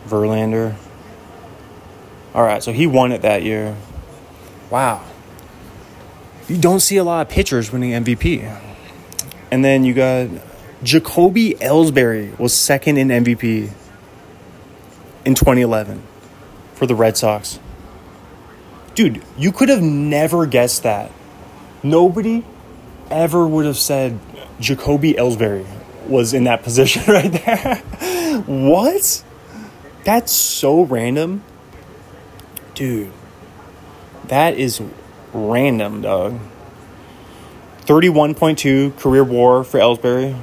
Verlander. 0.09 0.75
All 2.35 2.43
right, 2.43 2.65
so 2.65 2.73
he 2.73 2.89
won 2.89 3.13
it 3.13 3.23
that 3.23 3.45
year. 3.45 3.77
Wow. 4.71 5.05
You 6.49 6.59
don't 6.59 6.81
see 6.81 6.97
a 6.97 7.05
lot 7.05 7.25
of 7.25 7.33
pitchers 7.33 7.71
winning 7.71 7.93
MVP. 7.93 8.61
And 9.53 9.65
then 9.65 9.85
you 9.85 9.95
got 9.95 10.31
Jacoby 10.83 11.55
Ellsbury 11.55 12.39
was 12.39 12.53
second 12.53 12.99
in 12.99 13.09
MVP 13.09 13.71
in 15.25 15.35
2011 15.35 16.03
for 16.75 16.87
the 16.87 16.95
Red 16.95 17.17
Sox. 17.17 17.59
Dude, 18.95 19.23
you 19.39 19.53
could 19.53 19.69
have 19.69 19.83
never 19.83 20.47
guessed 20.47 20.83
that. 20.83 21.11
Nobody 21.83 22.45
ever 23.11 23.47
would 23.47 23.65
have 23.65 23.77
said 23.77 24.19
Jacoby 24.61 25.15
Ellsbury 25.15 25.67
was 26.07 26.35
in 26.35 26.45
that 26.45 26.63
position 26.65 27.03
right 27.07 27.33
there. 27.33 27.77
what? 28.47 29.25
That's 30.05 30.33
so 30.33 30.83
random. 30.83 31.43
Dude, 32.75 33.11
that 34.29 34.55
is 34.55 34.83
random, 35.33 36.03
dog. 36.03 36.39
31.2 37.87 38.99
career 38.99 39.25
war 39.25 39.65
for 39.65 39.79
Ellsbury, 39.79 40.39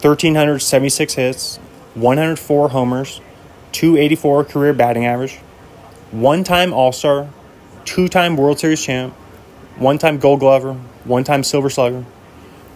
1,376 0.00 1.14
hits, 1.14 1.56
104 1.94 2.68
homers, 2.68 3.20
284 3.72 4.44
career 4.44 4.72
batting 4.72 5.04
average, 5.04 5.38
one 6.12 6.44
time 6.44 6.72
All 6.72 6.92
Star, 6.92 7.28
two 7.84 8.06
time 8.06 8.36
World 8.36 8.60
Series 8.60 8.80
champ, 8.80 9.12
one 9.76 9.98
time 9.98 10.18
Gold 10.18 10.38
Glover, 10.38 10.74
one 11.02 11.24
time 11.24 11.42
Silver 11.42 11.68
Slugger, 11.68 12.04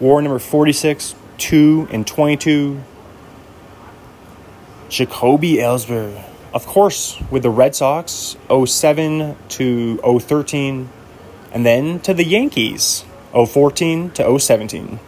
war 0.01 0.21
number 0.21 0.37
46, 0.37 1.15
2, 1.37 1.87
and 1.91 2.05
22. 2.05 2.83
Jacoby 4.89 5.55
Ellsbury. 5.55 6.21
Of 6.53 6.67
course, 6.67 7.17
with 7.31 7.43
the 7.43 7.49
Red 7.49 7.73
Sox, 7.73 8.35
07 8.49 9.37
to 9.47 9.97
013, 9.97 10.89
and 11.53 11.65
then 11.65 11.99
to 12.01 12.13
the 12.13 12.25
Yankees, 12.25 13.05
014 13.33 14.11
to 14.11 14.39
017. 14.39 14.99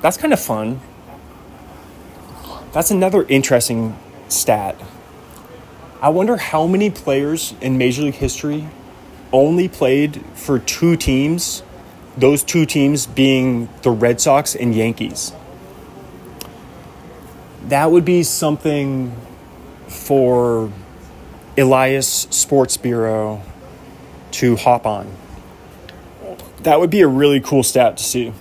That's 0.00 0.16
kind 0.16 0.32
of 0.32 0.40
fun. 0.40 0.80
That's 2.72 2.90
another 2.90 3.24
interesting 3.24 3.96
stat. 4.28 4.76
I 6.00 6.10
wonder 6.10 6.36
how 6.36 6.66
many 6.66 6.90
players 6.90 7.54
in 7.60 7.76
Major 7.78 8.02
League 8.02 8.14
history 8.14 8.68
only 9.32 9.68
played 9.68 10.24
for 10.34 10.58
two 10.58 10.96
teams, 10.96 11.62
those 12.16 12.44
two 12.44 12.66
teams 12.66 13.06
being 13.06 13.68
the 13.82 13.90
Red 13.90 14.20
Sox 14.20 14.54
and 14.54 14.74
Yankees. 14.74 15.32
That 17.64 17.90
would 17.90 18.04
be 18.04 18.22
something 18.22 19.14
for 19.88 20.70
Elias 21.56 22.28
Sports 22.30 22.76
Bureau 22.76 23.42
to 24.30 24.56
hop 24.56 24.86
on. 24.86 25.12
That 26.62 26.78
would 26.78 26.90
be 26.90 27.00
a 27.00 27.08
really 27.08 27.40
cool 27.40 27.62
stat 27.62 27.96
to 27.96 28.04
see. 28.04 28.32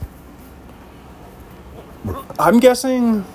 I'm 2.40 2.60
guessing 2.60 3.26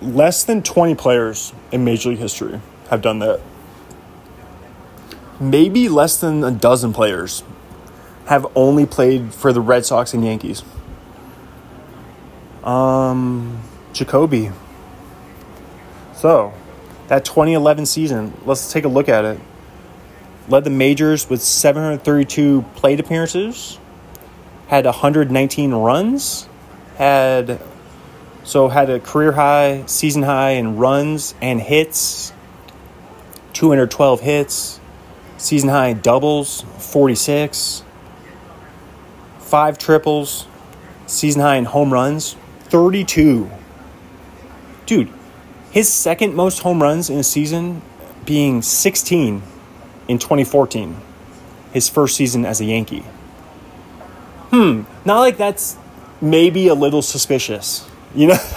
less 0.00 0.44
than 0.44 0.62
20 0.62 0.94
players 0.94 1.52
in 1.70 1.84
Major 1.84 2.10
League 2.10 2.18
history 2.18 2.60
have 2.88 3.02
done 3.02 3.20
that. 3.20 3.40
Maybe 5.38 5.88
less 5.88 6.20
than 6.20 6.44
a 6.44 6.50
dozen 6.50 6.92
players 6.92 7.42
have 8.26 8.46
only 8.54 8.86
played 8.86 9.32
for 9.32 9.52
the 9.52 9.60
Red 9.60 9.86
Sox 9.86 10.12
and 10.12 10.24
Yankees. 10.24 10.62
Um, 12.62 13.60
Jacoby. 13.92 14.50
So, 16.14 16.52
that 17.08 17.24
2011 17.24 17.86
season, 17.86 18.34
let's 18.44 18.70
take 18.70 18.84
a 18.84 18.88
look 18.88 19.08
at 19.08 19.24
it. 19.24 19.40
Led 20.48 20.64
the 20.64 20.70
majors 20.70 21.30
with 21.30 21.42
732 21.42 22.62
plate 22.74 23.00
appearances, 23.00 23.78
had 24.68 24.84
119 24.84 25.72
runs, 25.72 26.49
had 27.00 27.58
so 28.44 28.68
had 28.68 28.90
a 28.90 29.00
career 29.00 29.32
high, 29.32 29.84
season 29.86 30.22
high 30.22 30.50
in 30.50 30.76
runs 30.76 31.34
and 31.40 31.58
hits, 31.58 32.30
212 33.54 34.20
hits, 34.20 34.80
season 35.38 35.70
high 35.70 35.88
in 35.88 36.00
doubles, 36.02 36.60
46, 36.76 37.84
five 39.38 39.78
triples, 39.78 40.46
season 41.06 41.40
high 41.40 41.56
in 41.56 41.64
home 41.64 41.90
runs, 41.90 42.36
32. 42.64 43.50
Dude, 44.84 45.08
his 45.70 45.90
second 45.90 46.34
most 46.34 46.58
home 46.58 46.82
runs 46.82 47.08
in 47.08 47.16
a 47.16 47.24
season 47.24 47.80
being 48.26 48.60
16 48.60 49.42
in 50.06 50.18
2014, 50.18 50.96
his 51.72 51.88
first 51.88 52.14
season 52.14 52.44
as 52.44 52.60
a 52.60 52.66
Yankee. 52.66 53.06
Hmm, 54.50 54.82
not 55.06 55.20
like 55.20 55.38
that's 55.38 55.78
maybe 56.20 56.68
a 56.68 56.74
little 56.74 57.02
suspicious, 57.02 57.88
you 58.14 58.28
know? 58.28 58.34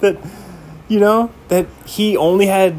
that, 0.00 0.18
you 0.88 0.98
know, 0.98 1.30
that 1.48 1.66
he 1.86 2.16
only 2.16 2.46
had 2.46 2.76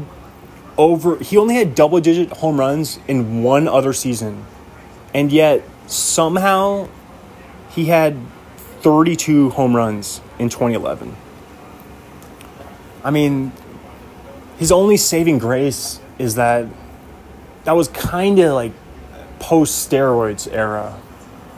over, 0.76 1.18
he 1.18 1.36
only 1.36 1.54
had 1.54 1.74
double 1.74 2.00
digit 2.00 2.30
home 2.30 2.58
runs 2.58 2.98
in 3.08 3.42
one 3.42 3.68
other 3.68 3.92
season. 3.92 4.44
And 5.14 5.30
yet, 5.30 5.62
somehow, 5.86 6.88
he 7.70 7.86
had 7.86 8.16
32 8.80 9.50
home 9.50 9.76
runs 9.76 10.20
in 10.38 10.48
2011. 10.48 11.14
I 13.04 13.10
mean, 13.10 13.52
his 14.58 14.72
only 14.72 14.96
saving 14.96 15.38
grace 15.38 16.00
is 16.18 16.36
that 16.36 16.66
that 17.64 17.72
was 17.72 17.88
kind 17.88 18.38
of 18.38 18.54
like 18.54 18.72
post 19.38 19.90
steroids 19.90 20.48
era, 20.52 20.98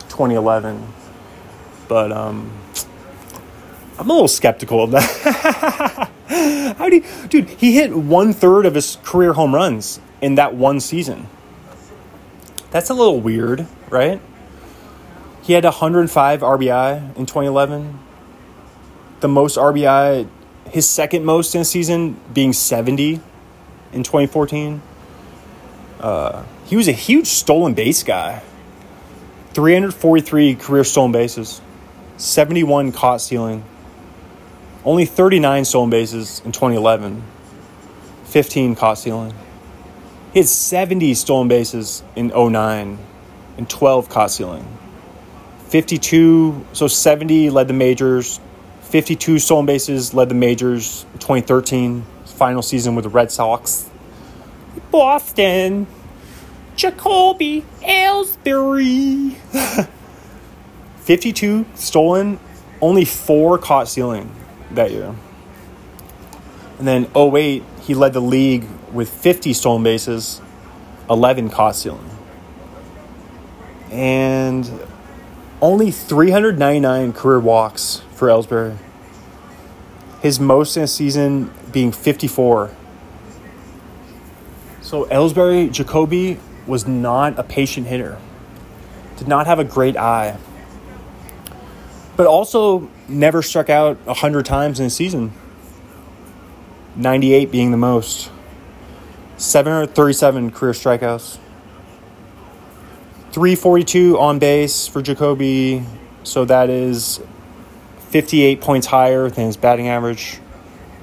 2011. 0.08 0.86
But 1.88 2.12
um, 2.12 2.50
I'm 3.98 4.08
a 4.08 4.12
little 4.12 4.28
skeptical 4.28 4.82
of 4.82 4.90
that. 4.92 6.10
How 6.78 6.88
do 6.88 6.96
you, 6.96 7.04
dude? 7.28 7.48
He 7.50 7.74
hit 7.74 7.94
one 7.94 8.32
third 8.32 8.66
of 8.66 8.74
his 8.74 8.98
career 9.02 9.34
home 9.34 9.54
runs 9.54 10.00
in 10.20 10.34
that 10.36 10.54
one 10.54 10.80
season. 10.80 11.28
That's 12.70 12.90
a 12.90 12.94
little 12.94 13.20
weird, 13.20 13.66
right? 13.88 14.20
He 15.42 15.52
had 15.52 15.64
105 15.64 16.40
RBI 16.40 17.16
in 17.16 17.26
2011. 17.26 17.98
The 19.20 19.28
most 19.28 19.56
RBI, 19.56 20.26
his 20.70 20.88
second 20.88 21.24
most 21.24 21.54
in 21.54 21.60
a 21.60 21.64
season, 21.64 22.18
being 22.32 22.52
70 22.52 23.20
in 23.92 24.02
2014. 24.02 24.82
Uh, 26.00 26.44
he 26.64 26.76
was 26.76 26.88
a 26.88 26.92
huge 26.92 27.26
stolen 27.26 27.74
base 27.74 28.02
guy. 28.02 28.42
343 29.52 30.56
career 30.56 30.82
stolen 30.82 31.12
bases, 31.12 31.60
71 32.16 32.92
caught 32.92 33.20
stealing, 33.20 33.64
only 34.84 35.04
39 35.04 35.64
stolen 35.64 35.90
bases 35.90 36.40
in 36.44 36.52
2011, 36.52 37.22
15 38.24 38.74
caught 38.76 38.98
stealing. 38.98 39.34
He 40.32 40.40
had 40.40 40.48
70 40.48 41.14
stolen 41.14 41.48
bases 41.48 42.02
in 42.14 42.28
09 42.28 42.98
and 43.56 43.70
12 43.70 44.08
caught 44.08 44.30
stealing. 44.30 44.66
52, 45.68 46.66
so 46.72 46.86
70 46.86 47.50
led 47.50 47.68
the 47.68 47.74
majors. 47.74 48.40
52 48.82 49.38
stolen 49.38 49.66
bases 49.66 50.14
led 50.14 50.28
the 50.28 50.34
majors 50.34 51.04
2013, 51.14 52.04
final 52.26 52.62
season 52.62 52.94
with 52.94 53.04
the 53.04 53.08
Red 53.08 53.32
Sox. 53.32 53.90
Boston, 54.90 55.86
Jacoby 56.76 57.64
Ellsbury. 57.82 59.36
52 61.04 61.66
stolen, 61.74 62.40
only 62.80 63.04
four 63.04 63.58
caught 63.58 63.88
stealing 63.88 64.34
that 64.70 64.90
year. 64.90 65.14
And 66.78 66.88
then 66.88 67.10
08, 67.14 67.62
he 67.82 67.94
led 67.94 68.14
the 68.14 68.20
league 68.20 68.66
with 68.90 69.10
50 69.10 69.52
stolen 69.52 69.82
bases, 69.82 70.40
11 71.10 71.50
caught 71.50 71.76
stealing. 71.76 72.10
And 73.90 74.70
only 75.60 75.90
399 75.90 77.12
career 77.12 77.38
walks 77.38 78.02
for 78.14 78.28
Ellsbury. 78.28 78.78
His 80.22 80.40
most 80.40 80.74
in 80.76 80.84
a 80.84 80.86
season 80.86 81.52
being 81.70 81.92
54. 81.92 82.70
So 84.80 85.04
Ellsbury 85.04 85.70
Jacoby 85.70 86.40
was 86.66 86.86
not 86.86 87.38
a 87.38 87.42
patient 87.42 87.88
hitter. 87.88 88.18
Did 89.18 89.28
not 89.28 89.46
have 89.46 89.58
a 89.58 89.64
great 89.64 89.98
eye. 89.98 90.38
But 92.16 92.26
also 92.26 92.88
never 93.08 93.42
struck 93.42 93.68
out 93.68 93.98
100 94.06 94.46
times 94.46 94.78
in 94.80 94.86
a 94.86 94.90
season. 94.90 95.32
98 96.96 97.50
being 97.50 97.70
the 97.70 97.76
most. 97.76 98.30
737 99.36 100.52
career 100.52 100.72
strikeouts. 100.72 101.38
342 103.32 104.16
on 104.16 104.38
base 104.38 104.86
for 104.86 105.02
Jacoby, 105.02 105.84
so 106.22 106.44
that 106.44 106.70
is 106.70 107.20
58 108.10 108.60
points 108.60 108.86
higher 108.86 109.28
than 109.28 109.46
his 109.46 109.56
batting 109.56 109.88
average, 109.88 110.38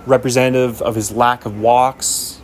representative 0.06 0.82
of 0.82 0.96
his 0.96 1.12
lack 1.12 1.46
of 1.46 1.60
walks. 1.60 2.42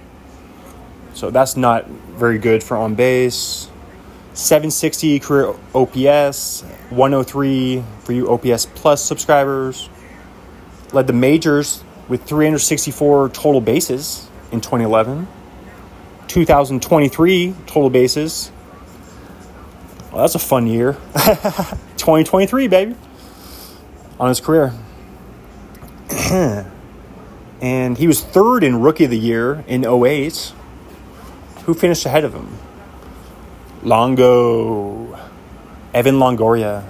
So 1.13 1.31
that's 1.31 1.55
not 1.55 1.87
very 1.87 2.37
good 2.37 2.63
for 2.63 2.75
on 2.75 2.95
base. 2.95 3.69
760 4.37 5.19
career 5.19 5.55
OPS, 5.73 6.61
103 6.91 7.83
for 8.01 8.13
you 8.13 8.29
OPS 8.29 8.67
Plus 8.67 9.03
subscribers. 9.03 9.89
Led 10.93 11.07
the 11.07 11.13
majors 11.13 11.83
with 12.07 12.23
364 12.23 13.29
total 13.29 13.61
bases 13.61 14.29
in 14.51 14.61
2011. 14.61 15.27
2023 16.27 17.55
total 17.65 17.89
bases. 17.89 18.51
Well, 20.11 20.21
that's 20.21 20.35
a 20.35 20.39
fun 20.39 20.67
year. 20.67 20.93
2023, 21.97 22.67
baby. 22.67 22.95
On 24.19 24.29
his 24.29 24.39
career. 24.39 24.71
and 27.59 27.97
he 27.97 28.05
was 28.05 28.21
third 28.23 28.63
in 28.63 28.81
Rookie 28.81 29.05
of 29.05 29.09
the 29.09 29.17
Year 29.17 29.63
in 29.67 29.83
08. 29.83 30.53
Who 31.65 31.73
finished 31.73 32.05
ahead 32.05 32.23
of 32.23 32.35
him? 32.35 32.59
Longo. 33.87 35.17
Evan 35.93 36.15
Longoria. 36.15 36.83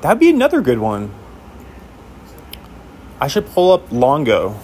That'd 0.00 0.18
be 0.18 0.28
another 0.28 0.62
good 0.62 0.80
one. 0.80 1.12
I 3.20 3.28
should 3.28 3.48
pull 3.52 3.70
up 3.70 3.92
Longo. 3.92 4.58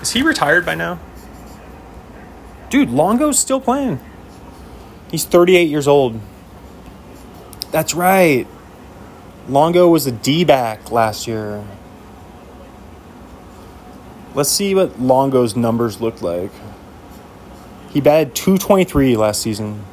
Is 0.00 0.12
he 0.12 0.22
retired 0.22 0.64
by 0.64 0.76
now? 0.76 1.00
Dude, 2.70 2.90
Longo's 2.90 3.40
still 3.40 3.60
playing. 3.60 3.98
He's 5.10 5.24
38 5.24 5.68
years 5.68 5.88
old. 5.88 6.20
That's 7.72 7.92
right. 7.92 8.46
Longo 9.48 9.88
was 9.88 10.06
a 10.06 10.12
D 10.12 10.44
back 10.44 10.92
last 10.92 11.26
year. 11.26 11.64
Let's 14.36 14.48
see 14.48 14.76
what 14.76 15.00
Longo's 15.00 15.56
numbers 15.56 16.00
look 16.00 16.22
like. 16.22 16.52
He 17.92 18.00
batted 18.00 18.34
223 18.34 19.16
last 19.16 19.42
season. 19.42 19.84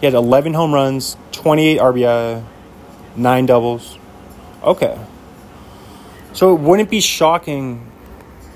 He 0.00 0.06
had 0.06 0.14
11 0.14 0.52
home 0.54 0.74
runs, 0.74 1.16
28 1.32 1.78
RBI, 1.78 2.44
9 3.16 3.46
doubles. 3.46 3.98
Okay. 4.62 4.98
So 6.34 6.54
it 6.54 6.60
wouldn't 6.60 6.90
be 6.90 7.00
shocking. 7.00 7.90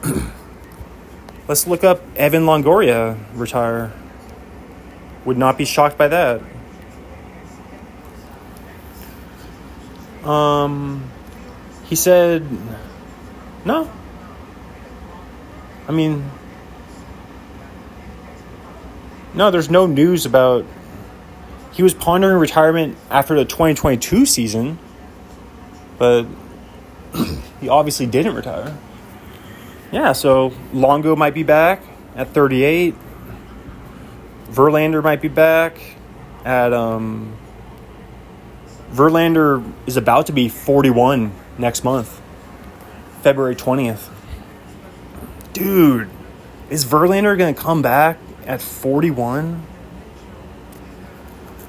Let's 1.49 1.67
look 1.67 1.83
up 1.83 2.03
Evan 2.17 2.43
Longoria 2.45 3.19
retire. 3.35 3.93
Would 5.25 5.39
not 5.39 5.57
be 5.57 5.65
shocked 5.65 5.97
by 5.97 6.09
that. 6.09 6.43
Um, 10.25 11.11
he 11.85 11.97
said, 11.97 12.47
no. 13.65 13.91
I 15.89 15.93
mean, 15.93 16.31
no, 19.35 19.51
there's 19.51 19.71
no 19.71 19.87
news 19.87 20.27
about. 20.27 20.65
He 21.73 21.83
was 21.83 21.95
pondering 21.95 22.39
retirement 22.39 22.97
after 23.11 23.37
the 23.37 23.45
2022 23.45 24.27
season, 24.27 24.79
but 25.97 26.27
he 27.61 27.69
obviously 27.69 28.07
didn't 28.07 28.35
retire. 28.35 28.77
Yeah, 29.93 30.13
so 30.13 30.53
Longo 30.73 31.15
might 31.17 31.35
be 31.35 31.45
back 31.45 31.83
at 32.15 32.35
38. 32.35 32.95
Verlander 34.51 35.03
might 35.03 35.21
be 35.21 35.29
back 35.29 35.79
at 36.45 36.73
um 36.73 37.37
Verlander 38.91 39.71
is 39.87 39.97
about 39.97 40.27
to 40.27 40.33
be 40.33 40.49
41 40.49 41.33
next 41.59 41.85
month. 41.85 42.21
February 43.23 43.55
20th. 43.55 44.09
Dude, 45.53 46.09
is 46.71 46.85
Verlander 46.85 47.37
going 47.37 47.55
to 47.55 47.61
come 47.61 47.83
back 47.83 48.19
at 48.49 48.61
41? 48.61 49.65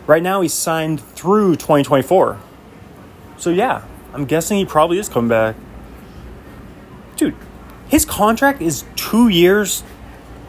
Right 0.07 0.23
now 0.23 0.41
he's 0.41 0.53
signed 0.53 0.99
through 0.99 1.57
2024. 1.57 2.39
So 3.37 3.51
yeah, 3.51 3.83
I'm 4.13 4.25
guessing 4.25 4.57
he 4.57 4.65
probably 4.65 4.97
is 4.97 5.07
coming 5.07 5.29
back. 5.29 5.55
Dude, 7.15 7.35
his 7.87 8.05
contract 8.05 8.61
is 8.61 8.85
2 8.95 9.27
years 9.27 9.83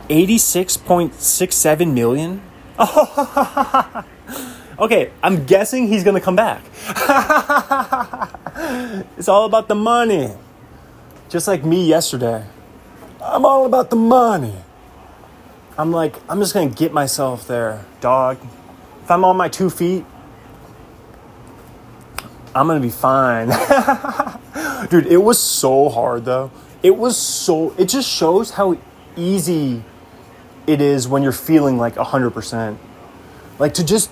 86.67 0.08 1.92
million. 1.92 2.40
okay, 4.78 5.10
I'm 5.22 5.44
guessing 5.44 5.88
he's 5.88 6.02
going 6.02 6.14
to 6.14 6.20
come 6.20 6.36
back. 6.36 6.62
it's 9.18 9.28
all 9.28 9.44
about 9.44 9.68
the 9.68 9.74
money. 9.74 10.32
Just 11.28 11.46
like 11.46 11.64
me 11.64 11.86
yesterday. 11.86 12.46
I'm 13.22 13.44
all 13.44 13.66
about 13.66 13.90
the 13.90 13.96
money. 13.96 14.54
I'm 15.80 15.92
like, 15.92 16.16
I'm 16.28 16.40
just 16.40 16.52
to 16.68 16.68
get 16.68 16.92
myself 16.92 17.46
there, 17.46 17.86
dog. 18.02 18.36
If 19.02 19.10
I'm 19.10 19.24
on 19.24 19.38
my 19.38 19.48
two 19.48 19.70
feet, 19.70 20.04
I'm 22.54 22.66
to 22.68 22.86
be 22.86 22.90
fine. 22.90 23.48
Dude, 24.90 25.06
it 25.06 25.22
was 25.22 25.38
so 25.38 25.88
hard 25.88 26.26
though. 26.26 26.50
It 26.82 26.98
was 26.98 27.16
so, 27.16 27.74
it 27.78 27.88
just 27.88 28.06
shows 28.10 28.50
how 28.50 28.76
easy 29.16 29.82
it 30.66 30.82
is 30.82 31.08
when 31.08 31.22
you're 31.22 31.32
feeling 31.32 31.78
like 31.78 31.94
100%. 31.94 32.76
Like 33.58 33.72
to 33.72 33.82
just, 33.82 34.10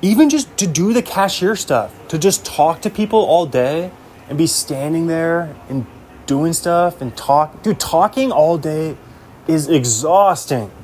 even 0.00 0.30
just 0.30 0.56
to 0.56 0.66
do 0.66 0.94
the 0.94 1.02
cashier 1.02 1.54
stuff, 1.54 1.92
to 2.08 2.18
just 2.18 2.46
talk 2.46 2.80
to 2.80 2.88
people 2.88 3.18
all 3.18 3.44
day 3.44 3.90
and 4.30 4.38
be 4.38 4.46
standing 4.46 5.06
there 5.06 5.54
and 5.68 5.84
doing 6.24 6.54
stuff 6.54 7.02
and 7.02 7.14
talk. 7.14 7.62
Dude, 7.62 7.78
talking 7.78 8.32
all 8.32 8.56
day 8.56 8.96
is 9.46 9.68
exhausting. 9.68 10.70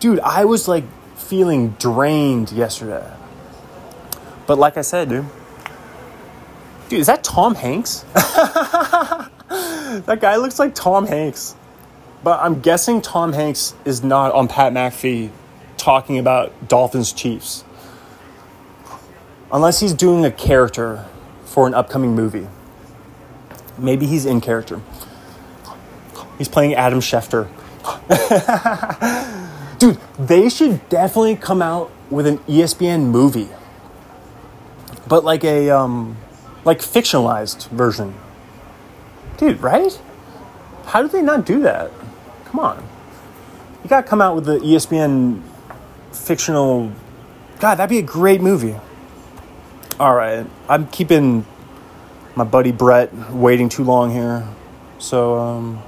dude, 0.00 0.20
I 0.20 0.44
was 0.44 0.68
like 0.68 0.84
feeling 1.16 1.70
drained 1.70 2.52
yesterday. 2.52 3.10
But 4.46 4.58
like 4.58 4.76
I 4.76 4.82
said, 4.82 5.08
dude, 5.08 5.26
dude, 6.88 7.00
is 7.00 7.06
that 7.06 7.24
Tom 7.24 7.54
Hanks? 7.54 8.00
that 8.14 9.30
guy 10.20 10.36
looks 10.36 10.58
like 10.58 10.74
Tom 10.74 11.06
Hanks. 11.06 11.56
But 12.22 12.40
I'm 12.40 12.60
guessing 12.60 13.02
Tom 13.02 13.32
Hanks 13.32 13.74
is 13.84 14.02
not 14.02 14.32
on 14.32 14.48
Pat 14.48 14.72
McAfee 14.72 15.30
talking 15.76 16.18
about 16.18 16.68
Dolphins 16.68 17.12
Chiefs. 17.12 17.64
Unless 19.52 19.80
he's 19.80 19.94
doing 19.94 20.24
a 20.24 20.30
character 20.30 21.04
for 21.44 21.66
an 21.66 21.74
upcoming 21.74 22.14
movie. 22.14 22.48
Maybe 23.78 24.06
he's 24.06 24.26
in 24.26 24.40
character. 24.40 24.80
He's 26.38 26.48
playing 26.48 26.74
Adam 26.74 27.00
Schefter. 27.00 27.48
Dude, 29.78 29.98
they 30.18 30.48
should 30.48 30.88
definitely 30.88 31.36
come 31.36 31.62
out 31.62 31.90
with 32.10 32.26
an 32.26 32.38
ESPN 32.38 33.06
movie. 33.06 33.48
But 35.06 35.24
like 35.24 35.44
a 35.44 35.70
um 35.70 36.16
like 36.64 36.80
fictionalized 36.80 37.68
version. 37.68 38.14
Dude, 39.36 39.60
right? 39.60 40.00
How 40.86 41.02
did 41.02 41.12
they 41.12 41.22
not 41.22 41.46
do 41.46 41.60
that? 41.62 41.90
Come 42.46 42.60
on. 42.60 42.82
You 43.82 43.90
gotta 43.90 44.06
come 44.06 44.20
out 44.20 44.34
with 44.34 44.46
the 44.46 44.58
ESPN 44.58 45.42
fictional. 46.12 46.92
God, 47.60 47.76
that'd 47.76 47.90
be 47.90 47.98
a 47.98 48.02
great 48.02 48.40
movie. 48.40 48.76
All 49.98 50.14
right, 50.14 50.46
I'm 50.68 50.88
keeping 50.88 51.46
my 52.34 52.44
buddy 52.44 52.72
Brett 52.72 53.14
waiting 53.30 53.68
too 53.68 53.84
long 53.84 54.10
here. 54.10 54.46
So, 54.98 55.38
um, 55.38 55.82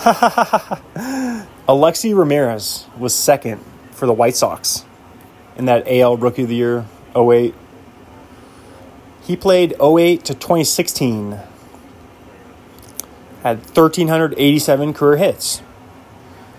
Alexei 1.68 2.14
Ramirez 2.14 2.86
was 2.98 3.14
second 3.14 3.62
for 3.90 4.06
the 4.06 4.14
White 4.14 4.34
Sox 4.34 4.84
in 5.56 5.66
that 5.66 5.86
AL 5.86 6.16
Rookie 6.16 6.44
of 6.44 6.48
the 6.48 6.54
Year 6.54 6.86
08 7.14 7.54
He 9.22 9.36
played 9.36 9.74
08 9.80 10.24
to 10.24 10.34
2016. 10.34 11.38
Had 13.42 13.58
1,387 13.58 14.94
career 14.94 15.18
hits. 15.18 15.62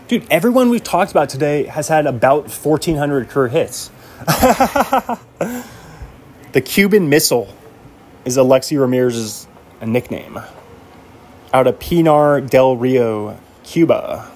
Dude, 0.07 0.27
everyone 0.29 0.69
we've 0.69 0.83
talked 0.83 1.09
about 1.11 1.29
today 1.29 1.63
has 1.63 1.87
had 1.87 2.05
about 2.05 2.43
1,400 2.43 3.29
career 3.29 3.47
hits. 3.47 3.89
the 6.51 6.61
Cuban 6.63 7.09
Missile 7.09 7.51
is 8.25 8.37
Alexei 8.37 8.77
Ramirez's 8.77 9.47
nickname. 9.83 10.39
Out 11.53 11.67
of 11.67 11.79
Pinar 11.79 12.41
del 12.41 12.77
Rio, 12.77 13.37
Cuba. 13.63 14.31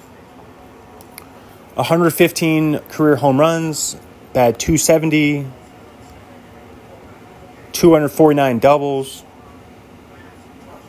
115 1.74 2.78
career 2.88 3.16
home 3.16 3.38
runs, 3.38 3.96
bad 4.32 4.58
270, 4.58 5.46
249 7.72 8.58
doubles. 8.58 9.24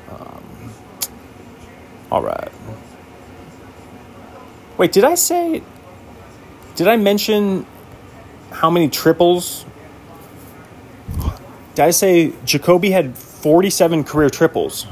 Um, 0.10 0.44
all 2.10 2.22
right. 2.22 2.52
Wait, 4.78 4.92
did 4.92 5.04
I 5.04 5.16
say? 5.16 5.62
Did 6.76 6.88
I 6.88 6.96
mention 6.96 7.66
how 8.52 8.70
many 8.70 8.88
triples? 8.90 9.66
Did 11.76 11.84
I 11.84 11.92
say 11.92 12.34
Jacoby 12.46 12.92
had 12.92 13.18
47 13.18 14.04
career 14.04 14.30
triples, 14.30 14.88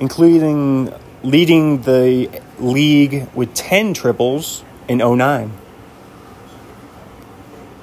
including 0.00 0.92
leading 1.22 1.82
the 1.82 2.30
league 2.58 3.28
with 3.34 3.54
10 3.54 3.94
triples 3.94 4.64
in 4.88 4.98
09. 4.98 5.52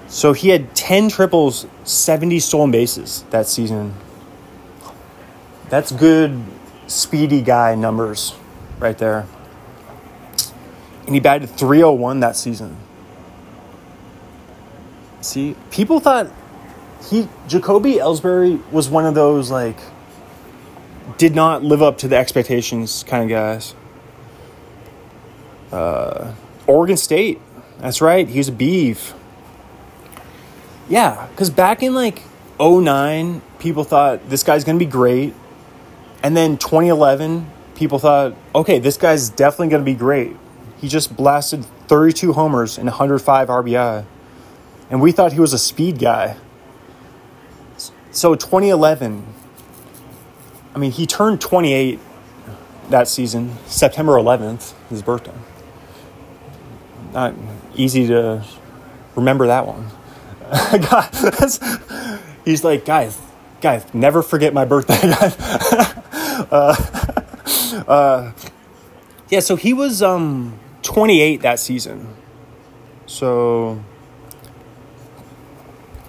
So 0.07 0.33
he 0.33 0.49
had 0.49 0.75
10 0.75 1.09
triples, 1.09 1.67
70 1.83 2.39
stolen 2.39 2.71
bases 2.71 3.23
that 3.31 3.47
season. 3.47 3.93
That's 5.69 5.91
good, 5.91 6.41
speedy 6.87 7.41
guy 7.41 7.75
numbers 7.75 8.35
right 8.79 8.97
there. 8.97 9.25
And 11.05 11.13
he 11.13 11.19
batted 11.19 11.49
301 11.49 12.21
that 12.21 12.35
season. 12.35 12.77
See, 15.21 15.55
people 15.71 15.99
thought 15.99 16.31
he 17.09 17.27
Jacoby 17.47 17.95
Ellsbury 17.95 18.61
was 18.71 18.89
one 18.89 19.05
of 19.05 19.15
those 19.15 19.51
like 19.51 19.79
did 21.17 21.35
not 21.35 21.63
live 21.63 21.81
up 21.81 21.97
to 21.99 22.07
the 22.07 22.17
expectations 22.17 23.03
kind 23.03 23.23
of 23.23 23.29
guys. 23.29 23.75
Uh, 25.71 26.33
Oregon 26.67 26.97
State, 26.97 27.41
that's 27.79 28.01
right. 28.01 28.27
He 28.27 28.37
was 28.37 28.47
a 28.47 28.51
beef. 28.51 29.13
Yeah, 30.87 31.27
because 31.31 31.49
back 31.49 31.81
in 31.81 31.93
like 31.93 32.23
09, 32.59 33.41
people 33.59 33.83
thought 33.83 34.29
this 34.29 34.43
guy's 34.43 34.63
going 34.63 34.77
to 34.79 34.85
be 34.85 34.89
great. 34.89 35.33
And 36.23 36.35
then 36.35 36.57
2011, 36.57 37.51
people 37.75 37.99
thought, 37.99 38.35
okay, 38.53 38.79
this 38.79 38.97
guy's 38.97 39.29
definitely 39.29 39.69
going 39.69 39.81
to 39.81 39.91
be 39.91 39.97
great. 39.97 40.35
He 40.77 40.87
just 40.87 41.15
blasted 41.15 41.65
32 41.87 42.33
homers 42.33 42.77
and 42.77 42.87
105 42.87 43.47
RBI. 43.47 44.05
And 44.89 45.01
we 45.01 45.11
thought 45.11 45.33
he 45.33 45.39
was 45.39 45.53
a 45.53 45.57
speed 45.57 45.99
guy. 45.99 46.37
So 48.11 48.35
2011, 48.35 49.25
I 50.75 50.77
mean, 50.77 50.91
he 50.91 51.07
turned 51.07 51.39
28 51.39 51.99
that 52.89 53.07
season, 53.07 53.57
September 53.65 54.11
11th, 54.13 54.73
his 54.89 55.01
birthday. 55.01 55.33
Not 57.13 57.33
easy 57.75 58.07
to 58.07 58.43
remember 59.15 59.47
that 59.47 59.65
one. 59.65 59.87
God, 60.89 61.09
he's 62.43 62.63
like, 62.65 62.83
guys, 62.83 63.17
guys, 63.61 63.85
never 63.93 64.21
forget 64.21 64.53
my 64.53 64.65
birthday, 64.65 64.99
uh, 66.51 66.75
uh, 67.87 68.33
yeah, 69.29 69.39
so 69.39 69.55
he 69.55 69.73
was 69.73 70.03
um, 70.03 70.59
28 70.81 71.41
that 71.41 71.59
season. 71.59 72.13
So 73.05 73.81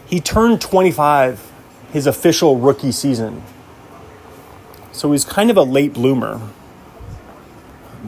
he 0.06 0.20
turned 0.20 0.60
25 0.60 1.52
his 1.92 2.06
official 2.08 2.58
rookie 2.58 2.92
season. 2.92 3.42
So 4.96 5.12
he's 5.12 5.26
kind 5.26 5.50
of 5.50 5.58
a 5.58 5.62
late 5.62 5.92
bloomer. 5.92 6.40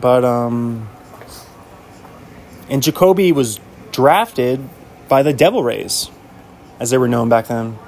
But 0.01 0.25
um 0.25 0.89
and 2.71 2.83
Jacoby 2.83 3.31
was 3.31 3.61
drafted 3.93 4.67
by 5.07 5.23
the 5.23 5.35
Devil 5.35 5.63
Rays, 5.63 6.11
as 6.81 6.89
they 6.89 6.97
were 6.97 7.07
known 7.07 7.29
back 7.29 7.49
then. 7.49 7.79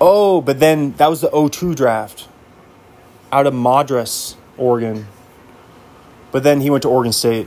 Oh, 0.00 0.40
but 0.40 0.58
then 0.58 0.92
that 0.92 1.08
was 1.08 1.20
the 1.20 1.28
02 1.30 1.74
draft 1.74 2.28
out 3.30 3.46
of 3.46 3.52
Madras, 3.52 4.36
Oregon. 4.56 5.08
But 6.30 6.44
then 6.44 6.62
he 6.62 6.70
went 6.70 6.82
to 6.82 6.88
Oregon 6.88 7.12
State 7.12 7.46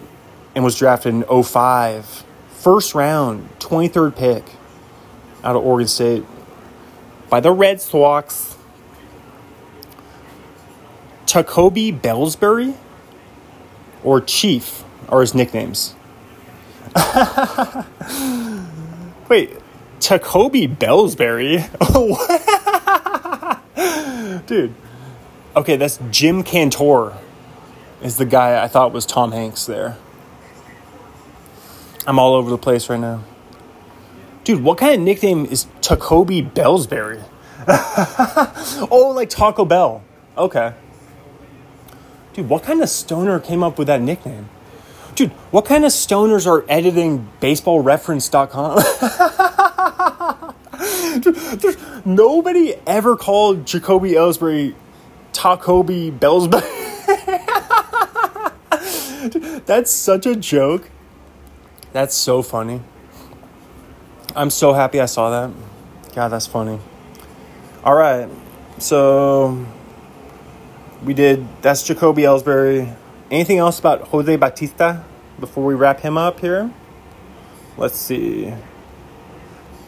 and 0.53 0.63
was 0.63 0.77
drafted 0.77 1.13
in 1.15 1.43
05. 1.43 2.23
First 2.51 2.93
round, 2.93 3.49
23rd 3.59 4.15
pick 4.15 4.43
out 5.43 5.55
of 5.55 5.65
Oregon 5.65 5.87
State 5.87 6.23
by 7.29 7.39
the 7.39 7.51
Red 7.51 7.81
Sox. 7.81 8.54
Tacoby 11.25 11.97
Bellsbury 11.99 12.75
or 14.03 14.21
Chief 14.21 14.83
are 15.09 15.21
his 15.21 15.33
nicknames. 15.33 15.95
Wait, 19.27 19.51
Tacoby 19.99 20.67
Bellsbury? 20.77 21.65
Dude. 24.45 24.73
Okay, 25.55 25.77
that's 25.77 25.99
Jim 26.11 26.43
Cantore 26.43 27.17
is 28.01 28.17
the 28.17 28.25
guy 28.25 28.63
I 28.63 28.67
thought 28.67 28.91
was 28.91 29.05
Tom 29.05 29.31
Hanks 29.31 29.65
there. 29.65 29.97
I'm 32.05 32.19
all 32.19 32.35
over 32.35 32.49
the 32.49 32.57
place 32.57 32.89
right 32.89 32.99
now. 32.99 33.23
Dude, 34.43 34.63
what 34.63 34.77
kind 34.77 34.93
of 34.93 34.99
nickname 35.01 35.45
is 35.45 35.65
Tacoby 35.81 36.47
Bellsbury? 36.51 37.23
oh, 38.91 39.11
like 39.15 39.29
Taco 39.29 39.65
Bell. 39.65 40.03
Okay. 40.37 40.73
Dude, 42.35 42.49
what 42.49 42.63
kind 42.63 42.81
of 42.81 42.89
stoner 42.89 43.39
came 43.39 43.63
up 43.63 43.79
with 43.79 43.87
that 43.87 44.01
nickname? 44.01 44.49
Dude, 45.15 45.31
what 45.51 45.63
kind 45.63 45.85
of 45.85 45.93
stoners 45.93 46.45
are 46.45 46.65
editing 46.67 47.29
baseballreference.com? 47.39 48.81
Dude, 51.21 52.05
nobody 52.05 52.75
ever 52.85 53.15
called 53.15 53.65
Jacoby 53.65 54.11
Ellsbury 54.11 54.75
Tacoby 55.31 56.11
Bellsbury. 56.11 56.61
that's 59.65 59.91
such 59.91 60.25
a 60.25 60.35
joke. 60.35 60.89
That's 61.93 62.15
so 62.15 62.41
funny. 62.41 62.81
I'm 64.35 64.49
so 64.49 64.73
happy 64.73 64.99
I 64.99 65.05
saw 65.05 65.29
that. 65.29 65.55
God, 66.13 66.27
that's 66.27 66.47
funny. 66.47 66.81
All 67.85 67.95
right. 67.95 68.27
So 68.77 69.65
we 71.05 71.13
did 71.13 71.45
that's 71.61 71.83
Jacoby 71.83 72.23
Ellsbury. 72.23 72.95
Anything 73.29 73.59
else 73.59 73.79
about 73.79 74.07
Jose 74.09 74.35
Bautista 74.35 75.03
before 75.39 75.63
we 75.63 75.75
wrap 75.75 75.99
him 75.99 76.17
up 76.17 76.39
here? 76.39 76.71
Let's 77.77 77.97
see. 77.97 78.53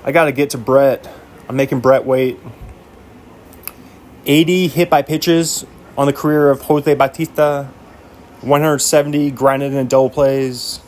I 0.04 0.12
got 0.12 0.26
to 0.26 0.32
get 0.32 0.52
to 0.52 0.58
Brett. 0.58 1.10
I'm 1.50 1.56
making 1.56 1.80
Brett 1.80 2.06
wait. 2.06 2.40
80 4.26 4.68
hit 4.68 4.90
by 4.90 5.02
pitches 5.02 5.66
on 5.98 6.06
the 6.06 6.14
career 6.14 6.50
of 6.50 6.62
Jose 6.62 6.94
Bautista, 6.94 7.70
170 8.42 9.32
grinded 9.32 9.74
in 9.74 9.88
double 9.88 10.10
plays. 10.10 10.80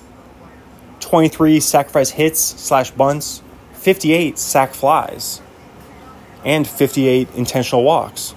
23 1.00 1.60
sacrifice 1.60 2.12
hits 2.12 2.40
slash 2.40 2.92
bunts. 2.92 3.42
58 3.74 4.38
sac 4.38 4.74
flies. 4.74 5.42
And 6.46 6.68
58 6.68 7.30
intentional 7.36 7.84
walks. 7.84 8.36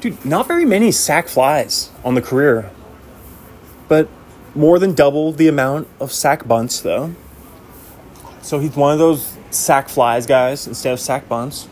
Dude, 0.00 0.24
not 0.24 0.46
very 0.46 0.64
many 0.64 0.92
sac 0.92 1.28
flies 1.28 1.90
on 2.04 2.14
the 2.14 2.22
career, 2.22 2.70
but 3.88 4.08
more 4.54 4.78
than 4.78 4.94
double 4.94 5.32
the 5.32 5.48
amount 5.48 5.88
of 6.00 6.12
sac 6.12 6.46
bunts, 6.46 6.80
though. 6.80 7.14
So 8.42 8.60
he's 8.60 8.76
one 8.76 8.92
of 8.92 8.98
those 8.98 9.36
sac 9.50 9.88
flies 9.88 10.26
guys 10.26 10.66
instead 10.66 10.92
of 10.92 11.00
sac 11.00 11.28
bunts. 11.28 11.68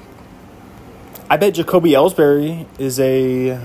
I 1.30 1.36
bet 1.36 1.54
Jacoby 1.54 1.90
Ellsbury 1.90 2.66
is 2.78 3.00
a 3.00 3.60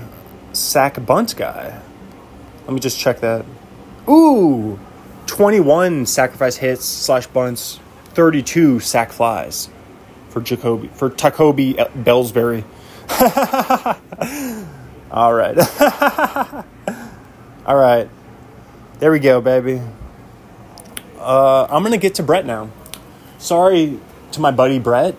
sac 0.52 1.04
bunt 1.04 1.36
guy. 1.36 1.80
Let 2.66 2.72
me 2.72 2.80
just 2.80 2.98
check 2.98 3.20
that. 3.20 3.44
Ooh, 4.08 4.78
21 5.26 6.06
sacrifice 6.06 6.56
hits 6.56 6.84
slash 6.84 7.26
bunts, 7.26 7.80
32 8.14 8.80
sac 8.80 9.12
flies 9.12 9.68
for 10.30 10.40
Jacoby 10.40 10.88
for 10.88 11.10
Tacoby 11.10 11.74
Bellsbury. 12.02 12.64
All 15.12 15.34
right. 15.34 15.58
All 17.66 17.76
right. 17.76 18.08
There 18.98 19.12
we 19.12 19.18
go, 19.18 19.42
baby. 19.42 19.82
Uh, 21.18 21.66
I'm 21.68 21.82
going 21.82 21.92
to 21.92 21.98
get 21.98 22.14
to 22.14 22.22
Brett 22.22 22.46
now. 22.46 22.70
Sorry 23.36 24.00
to 24.32 24.40
my 24.40 24.50
buddy 24.50 24.78
Brett. 24.78 25.14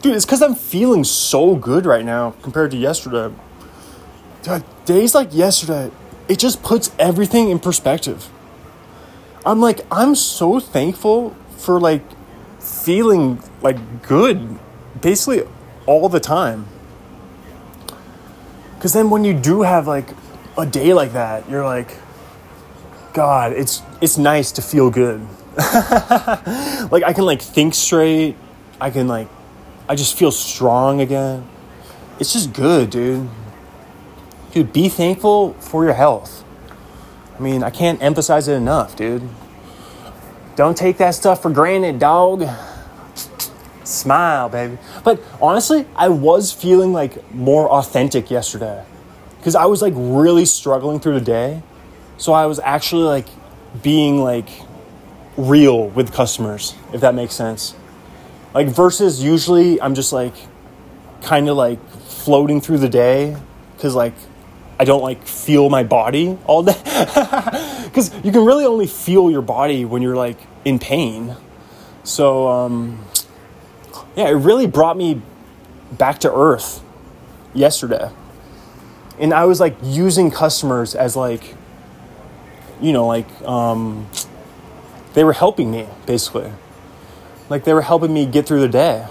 Dude, 0.00 0.14
it's 0.14 0.24
because 0.24 0.40
I'm 0.40 0.54
feeling 0.54 1.04
so 1.04 1.54
good 1.54 1.84
right 1.84 2.04
now 2.04 2.30
compared 2.40 2.70
to 2.70 2.78
yesterday. 2.78 3.34
Dude, 4.42 4.64
days 4.86 5.14
like 5.14 5.34
yesterday, 5.34 5.90
it 6.26 6.38
just 6.38 6.62
puts 6.62 6.90
everything 6.98 7.50
in 7.50 7.58
perspective. 7.58 8.30
I'm 9.44 9.60
like, 9.60 9.84
I'm 9.90 10.14
so 10.14 10.60
thankful 10.60 11.36
for 11.58 11.78
like 11.78 12.02
feeling 12.58 13.42
like 13.60 14.02
good 14.06 14.58
basically 15.02 15.46
all 15.84 16.08
the 16.08 16.20
time. 16.20 16.66
Because 18.78 18.92
then 18.92 19.10
when 19.10 19.24
you 19.24 19.34
do 19.34 19.62
have 19.62 19.88
like 19.88 20.08
a 20.56 20.64
day 20.64 20.94
like 20.94 21.14
that, 21.14 21.50
you're 21.50 21.64
like, 21.64 21.96
God, 23.12 23.52
it's 23.52 23.82
it's 24.00 24.16
nice 24.16 24.52
to 24.52 24.62
feel 24.62 24.88
good. 24.88 25.20
like 25.56 27.02
I 27.02 27.12
can 27.12 27.24
like 27.24 27.42
think 27.42 27.74
straight. 27.74 28.36
I 28.80 28.90
can 28.90 29.08
like 29.08 29.26
I 29.88 29.96
just 29.96 30.16
feel 30.16 30.30
strong 30.30 31.00
again. 31.00 31.44
It's 32.20 32.32
just 32.32 32.52
good, 32.52 32.90
dude. 32.90 33.28
Dude, 34.52 34.72
be 34.72 34.88
thankful 34.88 35.54
for 35.54 35.84
your 35.84 35.94
health. 35.94 36.44
I 37.36 37.42
mean, 37.42 37.64
I 37.64 37.70
can't 37.70 38.00
emphasize 38.00 38.46
it 38.46 38.54
enough, 38.54 38.94
dude. 38.94 39.28
Don't 40.54 40.76
take 40.76 40.98
that 40.98 41.16
stuff 41.16 41.42
for 41.42 41.50
granted, 41.50 41.98
dog. 41.98 42.48
Smile, 43.88 44.50
baby. 44.50 44.76
But 45.02 45.22
honestly, 45.40 45.86
I 45.96 46.10
was 46.10 46.52
feeling 46.52 46.92
like 46.92 47.32
more 47.32 47.70
authentic 47.70 48.30
yesterday 48.30 48.84
because 49.38 49.54
I 49.54 49.64
was 49.64 49.80
like 49.80 49.94
really 49.96 50.44
struggling 50.44 51.00
through 51.00 51.14
the 51.14 51.24
day. 51.24 51.62
So 52.18 52.34
I 52.34 52.44
was 52.44 52.58
actually 52.58 53.04
like 53.04 53.26
being 53.82 54.22
like 54.22 54.50
real 55.38 55.88
with 55.88 56.12
customers, 56.12 56.74
if 56.92 57.00
that 57.00 57.14
makes 57.14 57.32
sense. 57.32 57.74
Like 58.52 58.68
versus 58.68 59.24
usually 59.24 59.80
I'm 59.80 59.94
just 59.94 60.12
like 60.12 60.34
kind 61.22 61.48
of 61.48 61.56
like 61.56 61.82
floating 61.88 62.60
through 62.60 62.78
the 62.78 62.90
day 62.90 63.38
because 63.74 63.94
like 63.94 64.14
I 64.78 64.84
don't 64.84 65.02
like 65.02 65.26
feel 65.26 65.70
my 65.70 65.82
body 65.82 66.36
all 66.44 66.62
day. 66.62 66.76
Because 67.88 68.14
you 68.22 68.32
can 68.32 68.44
really 68.44 68.66
only 68.66 68.86
feel 68.86 69.30
your 69.30 69.40
body 69.40 69.86
when 69.86 70.02
you're 70.02 70.14
like 70.14 70.36
in 70.66 70.78
pain. 70.78 71.34
So, 72.04 72.46
um, 72.46 73.02
yeah, 74.18 74.26
it 74.30 74.32
really 74.32 74.66
brought 74.66 74.96
me 74.96 75.22
back 75.92 76.18
to 76.18 76.34
earth 76.34 76.82
yesterday. 77.54 78.10
And 79.20 79.32
I 79.32 79.44
was 79.44 79.60
like 79.60 79.76
using 79.80 80.32
customers 80.32 80.96
as 80.96 81.14
like, 81.14 81.54
you 82.80 82.92
know, 82.92 83.06
like, 83.06 83.28
um, 83.42 84.08
they 85.14 85.22
were 85.22 85.32
helping 85.32 85.70
me 85.70 85.86
basically. 86.04 86.50
Like 87.48 87.62
they 87.62 87.72
were 87.72 87.82
helping 87.82 88.12
me 88.12 88.26
get 88.26 88.44
through 88.44 88.58
the 88.60 88.68
day. 88.68 89.06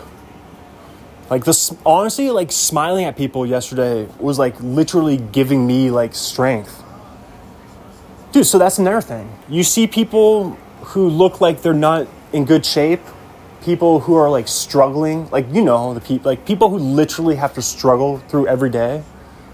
Like 1.29 1.45
this, 1.45 1.73
honestly, 1.85 2.29
like 2.29 2.51
smiling 2.51 3.05
at 3.05 3.15
people 3.15 3.45
yesterday 3.45 4.09
was 4.19 4.37
like 4.37 4.59
literally 4.59 5.15
giving 5.15 5.65
me 5.65 5.89
like 5.89 6.15
strength. 6.15 6.83
Dude, 8.33 8.45
so 8.45 8.59
that's 8.59 8.77
another 8.77 8.99
thing. 8.99 9.31
You 9.47 9.63
see 9.63 9.87
people 9.87 10.51
who 10.81 11.07
look 11.07 11.39
like 11.39 11.61
they're 11.61 11.73
not 11.73 12.07
in 12.33 12.43
good 12.43 12.65
shape, 12.65 12.99
people 13.67 13.99
who 13.99 14.15
are 14.15 14.29
like 14.29 14.47
struggling, 14.47 15.29
like 15.29 15.45
you 15.53 15.61
know, 15.61 15.93
the 15.93 15.99
people 15.99 16.31
like 16.31 16.45
people 16.45 16.69
who 16.69 16.77
literally 16.77 17.35
have 17.35 17.53
to 17.53 17.61
struggle 17.61 18.19
through 18.29 18.47
every 18.47 18.69
day 18.69 19.03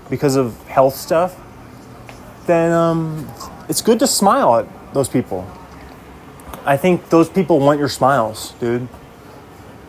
because 0.08 0.36
of 0.36 0.56
health 0.68 0.96
stuff. 0.96 1.36
Then 2.46 2.72
um, 2.72 3.28
it's 3.68 3.82
good 3.82 3.98
to 4.00 4.06
smile 4.06 4.58
at 4.58 4.94
those 4.94 5.10
people. 5.10 5.50
I 6.64 6.78
think 6.78 7.10
those 7.10 7.28
people 7.28 7.60
want 7.60 7.80
your 7.80 7.90
smiles, 7.90 8.52
dude, 8.60 8.88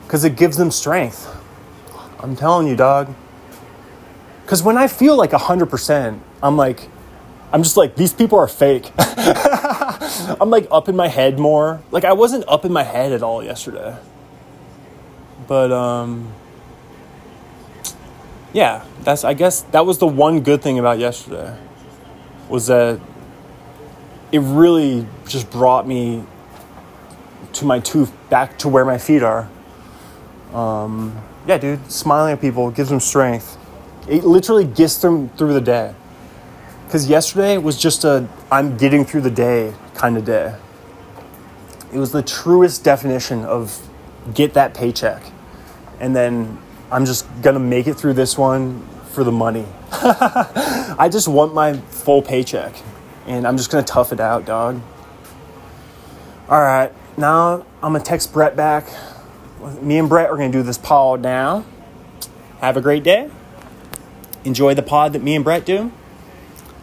because 0.05 0.25
it 0.25 0.37
gives 0.37 0.57
them 0.57 0.71
strength. 0.71 1.29
I'm 2.19 2.35
telling 2.35 2.67
you, 2.67 2.77
dog. 2.77 3.15
Because 4.43 4.63
when 4.63 4.79
I 4.79 4.87
feel 4.87 5.17
like 5.17 5.33
100%, 5.33 6.19
I'm 6.43 6.57
like, 6.57 6.89
I'm 7.53 7.63
just 7.63 7.77
like, 7.77 7.95
these 7.97 8.15
people 8.15 8.39
are 8.39 8.49
fake. 8.49 8.91
I'm 8.99 10.49
like 10.49 10.67
up 10.71 10.89
in 10.89 10.97
my 10.97 11.09
head 11.09 11.39
more. 11.39 11.83
Like, 11.91 12.05
I 12.05 12.15
wasn't 12.15 12.45
up 12.49 12.65
in 12.65 12.73
my 12.73 12.85
head 12.85 13.13
at 13.13 13.23
all 13.23 13.45
yesterday. 13.45 13.97
But, 15.47 15.73
um, 15.73 16.33
yeah, 18.53 18.85
that's, 19.03 19.25
I 19.25 19.35
guess 19.35 19.63
that 19.73 19.85
was 19.85 19.99
the 19.99 20.07
one 20.07 20.41
good 20.41 20.63
thing 20.63 20.79
about 20.79 20.99
yesterday 20.99 21.57
was 22.49 22.67
that 22.69 23.01
it 24.33 24.39
really 24.41 25.07
just 25.27 25.51
brought 25.51 25.87
me 25.87 26.25
to 27.55 27.65
my 27.65 27.81
two, 27.81 28.07
back 28.31 28.59
to 28.59 28.69
where 28.69 28.85
my 28.85 28.99
feet 28.99 29.23
are. 29.23 29.49
Um, 30.53 31.21
yeah, 31.47 31.59
dude, 31.59 31.91
smiling 31.91 32.33
at 32.33 32.41
people 32.41 32.71
gives 32.71 32.89
them 32.89 33.01
strength. 33.01 33.59
It 34.09 34.25
literally 34.25 34.65
gets 34.65 34.99
them 34.99 35.29
through 35.31 35.53
the 35.53 35.61
day. 35.61 35.95
Because 36.87 37.09
yesterday 37.09 37.59
was 37.59 37.79
just 37.79 38.05
a 38.05 38.29
I'm 38.51 38.77
getting 38.77 39.05
through 39.05 39.23
the 39.23 39.31
day 39.31 39.75
kind 39.95 40.17
of 40.17 40.25
day. 40.25 40.55
It 41.93 41.99
was 41.99 42.13
the 42.13 42.23
truest 42.23 42.85
definition 42.85 43.45
of 43.45 43.89
get 44.33 44.55
that 44.55 44.75
paycheck. 44.75 45.23
And 46.01 46.15
then 46.15 46.59
I'm 46.91 47.07
just 47.07 47.27
gonna 47.43 47.59
make 47.59 47.87
it 47.87 47.95
through 47.95 48.15
this 48.15 48.37
one 48.37 48.87
for 49.13 49.25
the 49.25 49.33
money. 49.33 49.67
I 49.93 51.09
just 51.11 51.29
want 51.29 51.55
my 51.55 51.75
full 51.75 52.23
paycheck. 52.23 52.75
And 53.27 53.47
I'm 53.47 53.57
just 53.57 53.71
gonna 53.71 53.85
tough 53.85 54.13
it 54.13 54.21
out, 54.21 54.45
dog. 54.45 54.81
All 56.49 56.61
right, 56.61 56.93
now 57.17 57.65
I'm 57.83 57.93
gonna 57.93 58.01
text 58.01 58.33
Brett 58.33 58.55
back 58.55 58.87
me 59.81 59.99
and 59.99 60.09
Brett 60.09 60.31
are 60.31 60.37
to 60.37 60.49
do 60.51 60.63
this 60.63 60.79
pod 60.79 61.21
now. 61.23 61.65
Have 62.61 62.77
a 62.77 62.81
great 62.81 63.03
day. 63.03 63.31
Enjoy 64.45 64.75
the 64.75 64.83
pod 64.83 65.13
that 65.15 65.23
me 65.23 65.35
and 65.35 65.45
Brett 65.45 65.65
do. 65.65 65.91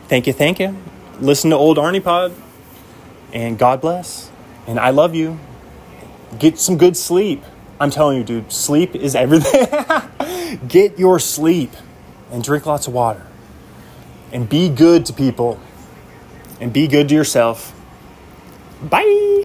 Thank 0.07 0.27
you, 0.27 0.33
thank 0.33 0.59
you. 0.59 0.77
Listen 1.19 1.51
to 1.51 1.55
old 1.55 1.77
Arnie 1.77 2.03
pod. 2.03 2.33
And 3.33 3.57
God 3.57 3.81
bless. 3.81 4.29
And 4.67 4.79
I 4.79 4.89
love 4.89 5.15
you. 5.15 5.39
Get 6.39 6.57
some 6.57 6.77
good 6.77 6.97
sleep. 6.97 7.43
I'm 7.81 7.89
telling 7.89 8.19
you, 8.19 8.23
dude, 8.23 8.51
sleep 8.51 8.93
is 8.93 9.15
everything. 9.15 9.67
Get 10.67 10.99
your 10.99 11.17
sleep 11.17 11.71
and 12.31 12.43
drink 12.43 12.67
lots 12.67 12.85
of 12.85 12.93
water. 12.93 13.25
And 14.31 14.47
be 14.47 14.69
good 14.69 15.03
to 15.07 15.13
people. 15.13 15.59
And 16.59 16.71
be 16.71 16.87
good 16.87 17.09
to 17.09 17.15
yourself. 17.15 17.73
Bye. 18.83 19.31